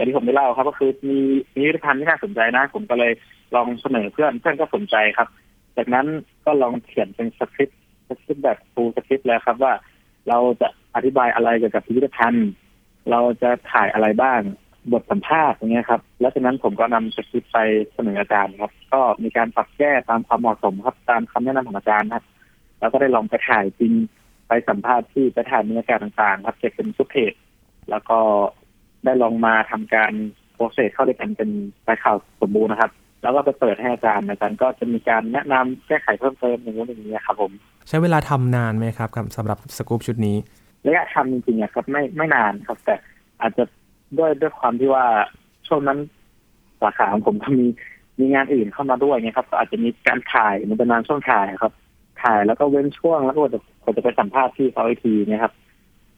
[0.00, 1.18] แต่ที่ผมได้เล่าครับ ก็คือมี
[1.56, 3.12] มีพิพิธภัณฑ์ที่น่าสนใจนะ ผมก็เลย
[3.54, 5.28] ลองเสนอเพื่อนเพื่อนก็สนใจครับ
[5.76, 6.06] จากนั้น
[6.44, 9.72] ก็ลองเขียนเป็นสคริปต์สคริปต์แบบ full script แล้วครับว่า
[10.28, 12.48] เราจะอธิบายอะไรเกี่ยวกับพิพิธภัณฑ์
[13.10, 14.40] เราจะถ่ายอะไรบ้าง
[14.92, 17.58] บทสัมภาษณ์อย่างเงี้ยครับแล้วจากนั้นผมก็นำสคริปต์ไป
[17.94, 22.24] เสนออาจารย์ครับ ก็มีการปรับแก้ตามความเหมาะสมครับ ตามคำแนะนำของอาจารย์ครับ
[22.80, 23.92] แล้วก็ได้ลองไปถ่ายจริง
[24.48, 27.32] ไปสัมภาษณ์ที่ไปถ่ายบรรยากาศต่างๆ ครับเก็บเป็นซุปเพจ
[27.90, 28.18] แล้วก็
[29.04, 30.12] ได้ลองมาทำการ
[30.54, 31.50] process เข้าด้วยกันเป็น
[31.84, 32.90] ใบข่าวสมบูรณ์นะครับ
[33.22, 37.52] แล้วก็ไปเปิดให้อาจารย์อาจารย์ก็จะมีการแนะนำแก้ไขเพิ่มเติมอย่างนู้นอย่างนี้ครับผม
[37.88, 40.36] ใช้เวลาทำนานไหมครับสำหรับสกู๊ปชุดนี้
[40.86, 42.94] ระยะทำจริงๆครับไม่ไม่นานครับ แต่
[43.40, 43.64] อาจจะ
[44.18, 45.04] ด้วยด้วยความที่ว่า
[45.68, 45.98] ช่วงนั้น
[46.80, 47.66] สาขาของผมก็มี
[48.20, 51.72] มีงานอื่นเข้ามาด้วยไงครับก็อาจจะมีการถ่ายมันเป็นนานช่วงถ่ายครับ
[52.22, 55.52] ถ่ายแล้วก็เว้นช่วงแล้วก็จะผมจะไปสัมภาษณ์ที่เขาอีกทีนะครับ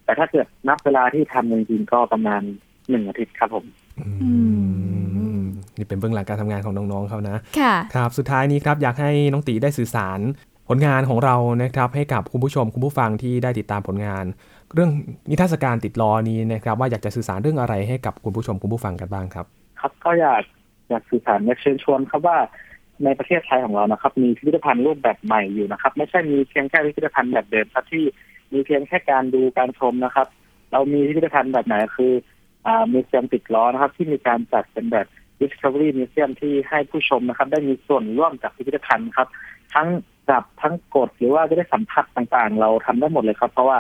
[0.05, 2.43] แต่ถ้าเกิดนับเวลาที่ทำจริงๆก็ประมาณ
[2.93, 3.65] หนึ่งอาทิตย์ครับผม
[5.79, 10.21] นี่เป็นเบื้องหลังการทำงานของน้องๆเขานะค่ะครับ สุดท้ายนี้ครับอยากให้น้องตีได้สื่อสาร
[10.69, 14.25] ผลงานของเรานะครับ ให้กับคุณผู้ชมคุณผู้ฟังที่ได้ติดตามผลงาน
[14.75, 14.91] เรื่อง
[15.31, 19.47] นิทรรศการติดล้อนี้นะครับ ว่าอยากจะสื่อสารเรื่องอะไรให้กับคุณผู้ชมคุณผู้ฟังกันบ้างครับ
[19.81, 20.43] ครับก็อยาก
[20.91, 22.37] อยากสื่อสารอยากเชิญชวนครับว่า
[23.05, 28.05] ในประเทศไทยของเรานะครับ มีพิพิธภัณฑ์รูปแบบใหม่อยู่นะครับ ไม่ใช่มีเพียงแค่พิพิธภัณฑ์แบบเดิมครับที่
[28.53, 30.27] มีเพียงแค่การดูการชมนะครับ
[30.73, 32.13] เรามีพิพิธภัณฑ์แบบไหนคือ
[32.67, 35.07] อ่ามีเซียมติดล้อนะครับ ที่มีการจัดเป็นแบบ
[35.41, 39.29] Discovery Museum ที่ให้ผู้ชมนะครับ ได้มีส่วนร่วมกับพิพิธภัณฑ์ครับ
[39.75, 39.89] ทั้ง
[40.29, 43.79] จับทั้งกดหรือว่าจะได้สัมผัสต่างๆ เราทำได้หมดเลยครับ เพราะว่า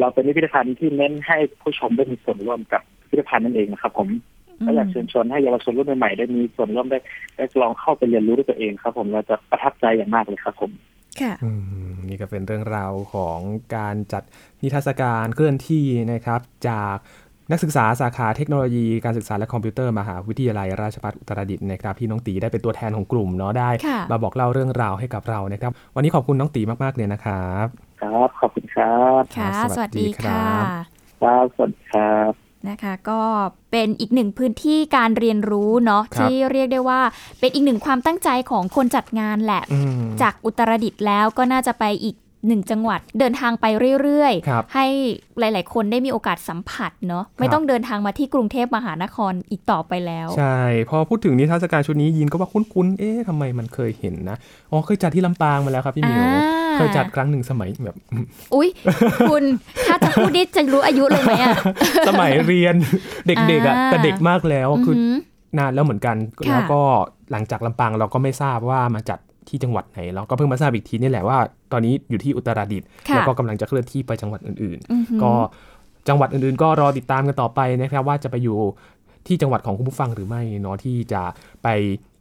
[0.00, 4.08] เราเป็นพิพิธภัณฑ์ที่เน้นให้ผู้ชมได้มีส่วนร่วมกับพิพิธภัณฑ์นั่นเองนะครับ ผม
[4.66, 6.98] ก็อยากเชิญชวนให้เยาวชนรุ่นใหม่ๆได้มีส่วนร่วมได้
[7.36, 10.70] ได้ลองเข้าไปเรียนรู้ด้วยตัวเองครับ ผมเราจะประทับใจอย่างมากเลยครับ ผม
[11.20, 11.34] ค่ะ
[12.08, 13.38] นี่ก็เป็นเรื่องราวของ
[13.76, 14.22] การจัด
[14.62, 16.96] นิทรรศการเคลื่อนที่นะครับ จาก
[17.50, 23.70] นักศึกษาสาขาเทคโนโลยีการศึกษาและคอมพิวเตอร์มหาวิทยาลัยราชภัฏอุตรดิตถ์นะครับที่น้องตีได้เป็นตัวแทนของกลุ่มเนาะได้
[24.10, 27.66] มาบอกเล่าเรื่องราวให้กับเรานะครับ วันนี้ขอบคุณน้องตีมากๆเลยนะครับ
[28.02, 30.44] ครับขอบคุณครับค่ะสวัสดีค่ะ
[31.22, 32.30] ครับสวัสดีครับ
[32.68, 33.20] นะคะก็
[33.70, 37.00] เป็นอีกหนึ่งพื้นที่การเรียนรู้เนาะที่เรียกได้ว่า
[37.40, 39.62] เป็นอีกหนึ่งความตั้งใจของคนจัดงานแหละ
[40.22, 42.16] จากอุตรดิตถ์แล้วก็น่าจะไปอีก
[42.48, 43.66] หนึ่งจังหวัด เดินทางไป
[44.02, 44.86] เรื่อยๆ ให้
[45.38, 54.36] หลาย ๆ คนได้มีโอกาสสัมผัสเนาะไม่ต้องเดินทางมาที่กรุงเทพมหานครอีกต่อไปแล้ว ใช่ พอพูดถึงนิทรรศการชุดนี้ยินก็ว่าคุ้นๆ เอ๊ะทำไมมันเคยเห็นนะ
[54.70, 56.22] อ๋อเคยจัดที่ลำปางมาแล้วครับพี่มิว
[56.76, 57.96] เคยจัดครั้งหนึ่งสมัยแบบ
[58.54, 58.68] อุ้ย
[59.30, 59.44] คุณ
[59.86, 61.56] ถ้าจะพูดนี่จะรู้อายุเลยไหมอะ
[62.08, 62.74] สมัยเรียน
[63.26, 64.96] เด็กๆอะแต่เด็กมากแล้วคือ
[65.58, 66.16] นานแล้วเหมือนกัน
[66.50, 66.80] แล้วก็
[67.32, 69.18] หลังจากลำปางเราก็ไม่ทราบว่ามาจัด
[69.48, 71.38] ที่จังหวัดไหนเราก็เพิ่งมาทราบอีกทีนี่แหละว่า
[71.72, 75.32] ตอนนี้อยู่ที่อุตรดิตถ์แล้วก็กำลังจะเคลื่อนที่ไปจังหวัดอื่นๆ ก็
[76.08, 78.58] จังหวัดอื่นๆ ก็รอติดตามกันต่อไปนะครับ ว่าจะไปอยู่
[79.26, 81.22] ที่จังหวัดของคุณผู้ฟังหรือไม่เนาะที่จะ
[81.62, 81.68] ไป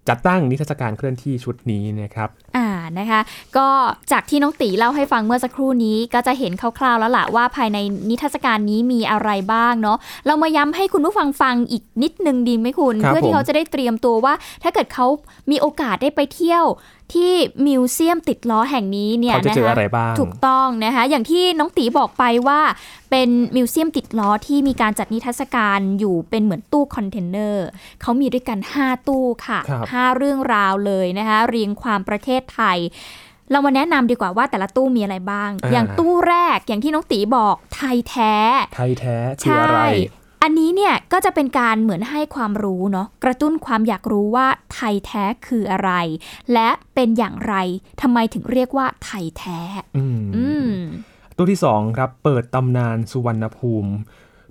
[0.09, 2.67] จัดตั้งนิทรรศการเคลื่อนที่ชุดนี้นะครับ อ่า
[2.99, 3.21] นะคะ
[3.57, 3.67] ก็
[4.11, 7.77] จากที่น้องตีเล่าให้ฟังเมื่อสักครู่นี้ ก็จะเห็นคร่าวๆแล้วล่ะว่าภายใน
[8.09, 15.07] นิทรรศการนี้มีอะไรบ้างเนาะ เรามาย้ำให้คุณผู้ฟังฟังอีกนิดนึงดีไหมคุณ เพื่อที่เขาจะได้เตรียมตัวว่า ถ้าเกิดเขา
[15.51, 16.65] มีโอกาสได้ไปเที่ยว
[17.13, 17.33] ที่
[17.65, 19.75] มิวเซียมติดล้อแห่งนี้เนี่ยนะคะ
[20.19, 22.61] ถูกต้องนะคะ อย่างที่น้องตีบอกไปว่า
[23.11, 27.65] เป็นมิวเซียมติดล้อที่มีการจัดนิทรรศการอยู่เป็นเหมือนตู้คอนเทนเนอร์
[28.01, 29.59] เขามีด้วยกัน 5 ตู้ค่ะ
[29.93, 32.77] 5เรื่องราวเลยนะคะเรียงความประเทศไทย
[33.51, 38.35] เรามาแนะนำดีกว่าว่าแต่ละตู้มีอะไรบ้างอย่างตู้แรกอย่างที่น้องตีบอกไทยแท้
[38.75, 39.81] ไทยแท้คืออะไร
[40.47, 45.91] อันนี้เนี่ยก็จะเป็นการเหมือนให้ความรู้เนาะกระตุ้นความอยากรู้ว่าไทยแท้คืออะไร
[46.53, 47.55] และเป็นอย่างไร
[48.01, 49.59] ทำไมถึงเรียกว่าไทยแท้
[49.97, 50.05] อื
[50.67, 50.71] ม
[51.37, 53.91] ตู้ที่สองครับเปิดตำนานสุวรรณภูมิ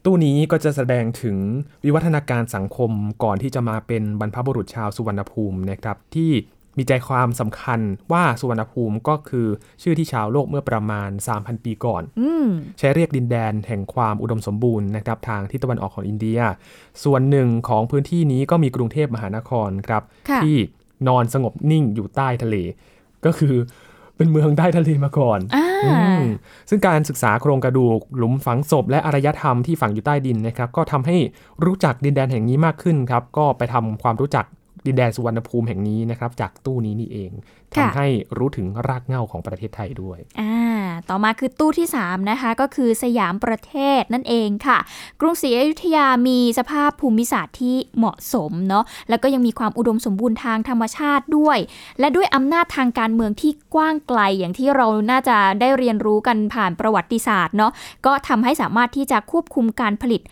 [0.05, 1.37] ตู้นี้ก็จะแสดงถึง
[1.85, 2.91] วิวัฒนาการสังคม
[3.23, 6.31] ก่อนที่จะมาเป็นบรรพบุรุษชาวสุวรรณภูมินะครับที่
[6.79, 7.81] มีใจความสำคัญ
[8.13, 9.47] ว่าสุวรรณภูมิก็คือ
[9.83, 12.03] ชื่อที่ชาวโลกเมื่อประมาณ 3,000 ปีก่อน
[12.79, 16.41] ใช้เรียกดินแดนแห่งความอุดมสมบูรณ์นะครับทางทิศตะวันออกของอินเดีย
[17.05, 20.03] ส่วนหนึ่งของพื้นที่นี้ก็มีกรุงเทพมหานครครับ
[20.43, 20.57] ที่
[21.09, 22.57] นอนสงบนิ่งอยู่ใต้ทะเล
[23.25, 23.57] ก็คือ
[24.17, 25.59] เป็นเมืองใต้ทะเลมาก่อนอ
[26.69, 31.17] ซึ่งการศึกษาโครงกระดูก หลุมฝังศพ และอารยธรรมที่ฝังอยู่ใต้ดินนะครับ ก็ทำให้
[31.65, 34.45] รู้จักดินแดนแห่งนี้มากขึ้นครับ ก็ไปทำความรู้จัก
[34.87, 37.31] ดินแดนสุวรรณภูมิแห่งนี้นะครับ จากตู้นี้นี่เอง
[37.75, 38.07] ทำให้
[38.37, 40.55] รู้ถึงรากเหง้าของประเทศไทยด้วย อ่า
[41.09, 44.79] ต่อมาคือตู้ที่ 3 นะคะ ก็คือสยามประเทศนั่นเองค่ะ
[45.21, 51.59] กรุงศรีอยุธยามีสภาพภูมิศาสตร์ที่เหมาะสมเนาะแล้วก็ยังมีความอุดมสมบูรณ์ทางธรรมชาติด้วย
[52.01, 57.73] และด้วยอำนาจทางการเมืองที่กว้างไกลอย่างที่เราน่าจะได้เรียนรู้กันผ่านประวัติศาสตร์เนาะ
[58.07, 60.23] ก็ทำให้สามารถที่จะควบคุมการผลิต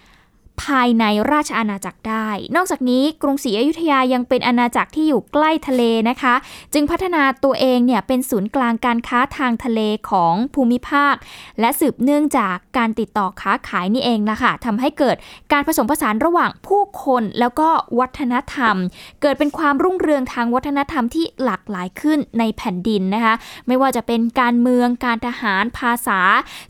[0.62, 6.34] ภายในราชอาณาจักรได้ นอกจากนี้กรุงศรีอยุธยายังเป็นอาณาจักรที่อยู่ใกล้ทะเลนะคะ
[6.72, 9.80] จึงพัฒนาตัวเองเนี่ยเป็นศูนย์กลางการค้าทางทะเล
[10.10, 11.14] ของภูมิภาค
[11.60, 15.16] และสืบเนื่องจากการติดต่อค้าขายนี่เองนะคะทำให้เกิด
[15.52, 18.76] การผสมผสานระหว่างผู้คนแล้วก็วัฒนธรรม
[19.22, 23.34] เกิดเป็นความรุ่งเรืองทางวัฒนธรรมที่หลากหลายขึ้นในแผ่นดินนะคะ
[23.66, 26.20] ไม่ว่าจะเป็นการเมืองการทหารภาษา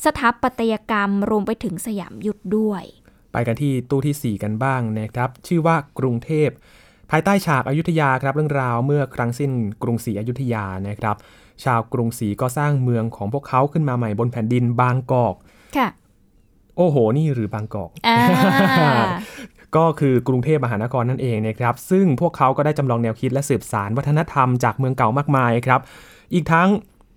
[0.04, 2.84] สถาปัตยกรรมรวมไปถึงสยามยุทธด้วย
[3.32, 6.48] ไปกันที่ตู้ที่ 4 กันบ้างนะครับ ชื่อว่ากรุงเทพ
[7.10, 9.50] ภายใต้ฉากอายุทยาครับเรื่องราวเมื่อครั้งสิ้น
[9.82, 11.16] กรุงศรีอยุธยานะครับ
[11.64, 15.34] ชาวกรุงศรีก็สร้างเมืองของพวกเขาขึ้นมาใหม่บนแผ่นดินบางกอก
[15.76, 15.88] ค่ะ
[16.76, 17.90] โอ้โห นี่หรือบางกอก
[19.76, 25.80] ก็คือกรุงเทพมหานครนั่นเองนะครับ ซึ่งพวกเขาก็ได้จำลองแนวคิดและสืบสารวัฒนธรรมจากเมืองเก่ามากมายครับ
[26.34, 26.68] อีกทั้ง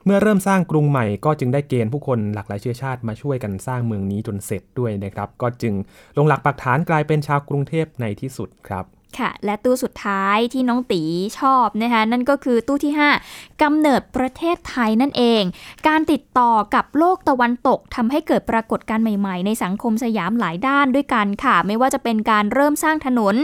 [0.06, 5.74] เมื่อเริ่มสร้างกรุงใหม่ก็จึงได้เกณฑ์ผู้คนหลากหลายเชื้อชาติมาช่วยกันสร้างเมืองนี้จนเสร็จด้วยนะครับ ก็จึง
[6.18, 8.86] ลงหลักปักฐานกลายเป็นชาวกรุงเทพในที่สุดครับ
[9.18, 11.01] ค่ะและตู้สุดท้ายที่น้องตี
[11.39, 12.93] ชอบนะคะนั่นก็คือตู้ที่
[13.28, 15.43] 5กำเนิดประเทศไทยนั่นเอง
[15.88, 23.36] การติดต่อกับโลกตะวันตกทำให้เกิดปรากฏการณ์ใหม่ๆ ในสังคมสยามหลายด้านด้วยกันค่ะ ไม่ว่าจะเป็นการเริ่มสร้างถนน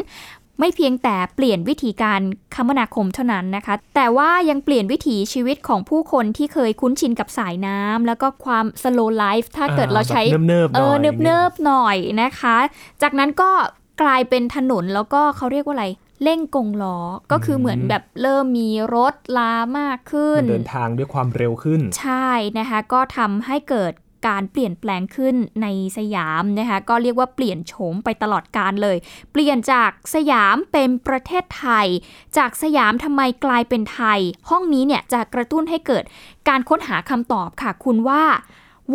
[0.62, 2.22] ไม่เพียงแต่เปลี่ยนวิธีการ
[2.56, 10.94] คมนาคมเท่านั้นนะคะ แต่ว่ายังเปลี่ยนวิถีชีวิตของผู้คนที่เคยคุ้นชินกับสายน้ำแล้วก็ความสโลไลฟ์ถ้าเกิดเราใช้เนิบๆเออ
[11.24, 12.58] เนิบๆหน่อยนะคะ
[13.02, 13.52] จากนั้นก็
[14.02, 15.88] กลายเป็นถนนแล้วก็เขาเรียกว่าอะไร
[16.24, 16.98] เร่งกงล้อ
[17.32, 23.94] ก็คือเหมือนแบบเริ่มมีรถลามากขึ้น เดินทางด้วยความเร็วขึ้น ใช่นะคะ ก็ทำให้เกิด
[24.28, 25.68] การเปลี่ยนแปลงขึ้นใน
[25.98, 28.98] สยามนะคะก็เรียกว่าเปลี่ยนโฉมไปตลอดการเลย
[29.32, 31.88] เปลี่ยนจากสยามเป็นประเทศไทย
[32.38, 34.20] จากสยามทำไมกลายเป็นไทย
[34.50, 36.04] ห้องนี้เนี่ยจะกระตุ้นให้เกิด
[36.48, 38.24] การค้นหาคำตอบค่ะคุณว่า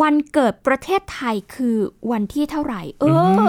[0.01, 1.77] วันเกิดประเทศไทยคือ
[2.13, 3.05] วันที่เท่าไหร่ เอ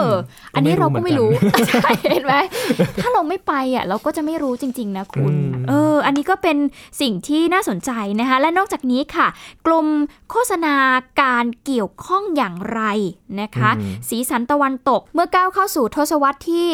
[0.07, 0.09] อ
[0.55, 1.31] อันนี้เราก็ไม่รู้
[1.67, 2.35] ใช่เห็นไหม
[3.01, 5.33] ถ้าเราไม่ไปอะเราก็จะไม่รู้จริง ๆ นะคุณ
[5.69, 6.57] เออ อันนี้ก็เป็น
[7.01, 9.27] สิ่งที่น่าสนใจนะคะ และนอกจากนี้ค่ะ
[9.65, 9.87] กลุ่ม
[10.29, 10.75] โฆษณา
[11.21, 12.81] การเกี่ยวข้องอย่างไร
[13.41, 13.69] นะคะ
[14.09, 16.67] สีสันตะวันตกเมื่อก้าวเข้าสู่ทศวรรษที่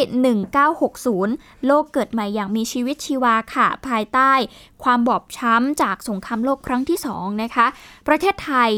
[1.00, 4.32] 1960 โลกเกิดใหม่อย่างมีชีวิตชีวาค่ะ ภายใต้
[4.84, 7.66] ความบอบช้ำจากสงครามโลกครั้งที่สองนะคะ
[8.08, 8.72] ประเทศไทย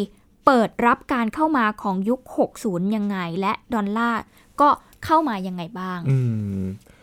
[0.46, 2.22] เปิดรับการเข้ามาของยุค
[2.58, 4.22] 60 ยังไง และดอลลาร์
[4.62, 4.70] ก็
[5.06, 6.00] เข้ามายังไงบ้าง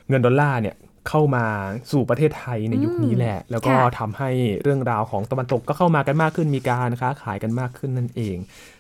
[0.09, 0.77] เงินดอลลาร์เนี่ย
[1.09, 1.47] เข้ามา
[1.93, 4.31] สู่ประเทศไทยในยุคนี้แหละ แล้วก็ทำให้
[4.63, 8.37] เรื่องราวของตะวันตกก็เข้ามากันมากขึ้นมีการค้าขายกันมากขึ้นนั่นเอง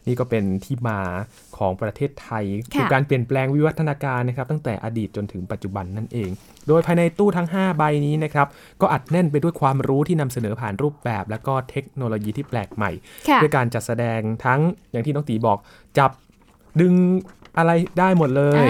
[0.06, 1.00] นี่ก็เป็นที่มา
[1.58, 6.30] ของประเทศไทยคือการเปลี่ยนแปลงวิวัฒนาการนะครับ ตั้งแต่อดีตจนถึงปัจจุบันนั่นเอง
[6.68, 8.46] โดยภายในตู้ทั้ง 5 ใบนี้นะครับ
[8.80, 12.90] ก็อัดแน่นไปด้วยความรู้ที่นำเสนอผ่านรูปแบบ และก็เทคโนโลยีที่แปลกใหม่
[13.42, 14.60] ด้วยการจัดแสดงทั้ง
[14.90, 15.58] อย่างที่น้องตีบอก
[15.98, 16.10] จับ
[16.80, 16.94] ดึง
[17.58, 18.66] อะไรได้หมดเลย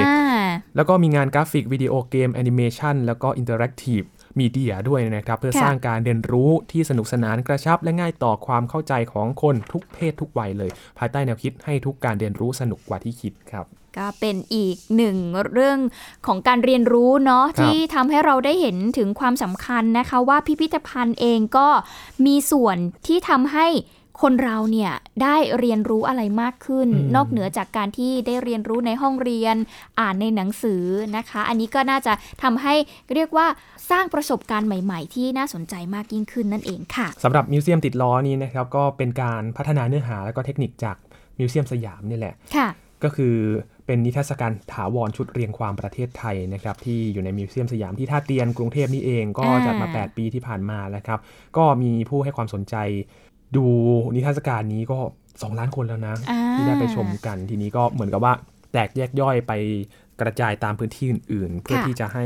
[0.77, 13.67] แล้วก็มีงานกราฟิกวิดีโอเกมแอนิเมชันแล้วก็ interactive media ด้วยนะครับ เพื่อสร้างการเรียนรู้ที่สนุกสนานกระชับ และง่ายต่อความเข้าใจของคนทุกเพศทุกวัยเลย ภายใต้แนวคิดให้ทุกการเรียนรู้สนุกกว่าที่คิดครับ
[13.99, 15.17] ก็เป็นอีกหนึ่ง
[15.53, 15.79] เรื่อง
[16.27, 21.69] ของการเรียนรู้เนาะที่ทำให้เราได้เห็นถึงความสำคัญนะคะ ว่าพิพิธภัณฑ์เองก็
[22.27, 22.77] มีส่วน
[23.07, 23.67] ที่ทำให้
[24.23, 24.93] คนเราเนี่ย
[25.23, 29.57] ได้เรียนรู้อะไรมากขึ้น นอกเหนือจากการที่ได้เรียนรู้ในห้องเรียน
[30.01, 30.85] อ่านในหนังสือ
[31.17, 32.13] นะคะ อันนี้ก็น่าจะ
[32.43, 32.75] ทำให้
[33.15, 33.47] เรียกว่า
[33.91, 40.97] สร้างประสบการณ์ใหม่ ๆ ที่น่าสนใจมากยิ่งขึ้นนั่นเองค่ะสำหรับมิวเซียมติดล้อนี้นะครับก็เป็นการพัฒนาเนื้อหาและก็เทคนิคจาก
[41.39, 42.69] มิวเซียมสยามนี่แหละค่ะ
[43.05, 43.37] ก็คือ
[43.87, 51.19] เป็นนิทรรศการถาวรชุดเรียงความประเทศไทยนะครับที่อยู่ในมิวเซียมสยามที่ท่าเตียนกรุงเทพนี่เองก็จัดมา 8 ปีที่ผ่านมาแล้วครับ
[51.57, 52.77] ก็มีผู้ให้ความสนใจ
[53.57, 53.65] ดู
[54.15, 54.99] นิทรรศการนี้ก็
[55.31, 56.15] 2 ล้านคนแล้วนะ
[56.55, 58.33] ที่ได้ไปชมกันทีนี้ก็เหมือนกับว่า
[58.73, 59.53] แตกแยกย่อยไป
[60.21, 62.25] กระจายตามพื้นที่อื่น ๆ เพื่อที่จะให้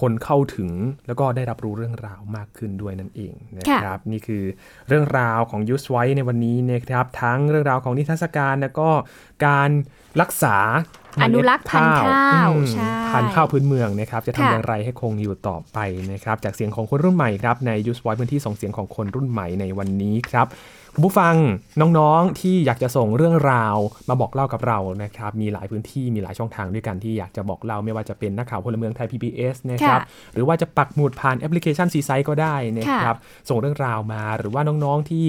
[0.00, 0.70] คนเข้าถึง
[1.06, 4.44] แล้วก็ได้รับรู้เรื่องราวมากขึ้นด้วยนั่นเองนะครับ นี่คือ
[4.88, 8.88] เรื่องราวของยูสไว้ในวันนี้นะครับ ทั้งเรื่องราวของนิทรรศการแล้วก็
[9.46, 9.70] การ
[10.20, 10.56] รักษา
[11.22, 12.52] อนุรักษ์พันธุ์ข้าว
[13.12, 15.78] พันธุ์ข้าวพื้นเมืองนะครับ จะทำอย่างไรให้คงอยู่ต่อไป
[16.12, 20.46] นะครับ จากเสียงของคนรุ่นใหม่ครับในยูสไวพื้นที่ส่งเสียงของคนรุ่นใหม่ในวันนี้ครับ
[20.98, 21.36] คุณผู้ฟัง
[21.80, 23.76] น้องๆที่อยากจะส่งเรื่องราว
[24.08, 30.00] มาบอกเล่ากับเรานะครับมีหลายพื้นที่มีหลายช่องทางด้วยกันที่อยากจะบอกเล่าไม่ว่าจะเป็นนักข่าวพลเมืองไทย PBS นะครับ
[30.34, 33.16] หรือว่าจะปักหมุดผ่านแอปพลิเคชัน C-Site ก็ได้นะครับ
[33.48, 35.26] ส่งเรื่องราวมาหรือว่าน้องๆที่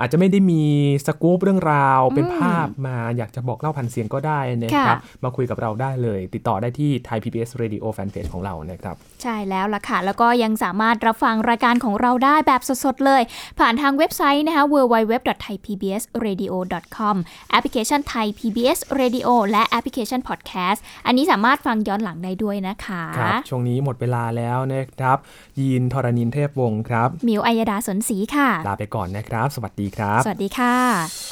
[0.00, 0.62] อาจจะไม่ได้มี
[1.06, 13.22] สกู๊ปเรื่องราวเป็นภาพมาอยากจะบอกเล่าผ่านเสียงก็ได้นะครับ มาคุยกับเราได้เลย ติดต่อได้ที่ Thai PBS Radio Fanpage ของเรานะครับใช่แล้วล่ะค่ะ แล้วก็ยังสามารถรับฟังรายการของเราได้แบบสดๆ เลย
[13.58, 17.16] ผ่านทางเว็บไซต์นะคะ www.thaipbsradio.com
[17.50, 25.18] แอปพลิเคชัน Thai PBS Radio และแอปพลิเคชัน Podcast อันนี้สามารถฟังย้อนหลังได้ด้วยนะคะครับช่วงนี้หมดเวลาแล้วนะครับ
[25.60, 30.74] ยีนทรณินเทพวงศ์ครับ มิวอัยดาสนศรีค่ะ ลาไปก่อนนะครับ สวัสดีครับ สวัสดีค่ะ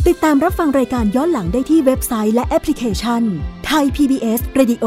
[0.09, 3.23] ติดตามรับฟังรายการย้อนหลังได้ที่เว็บไซต์และแอปพลิเคชัน
[3.67, 4.87] ไทย PBS Radio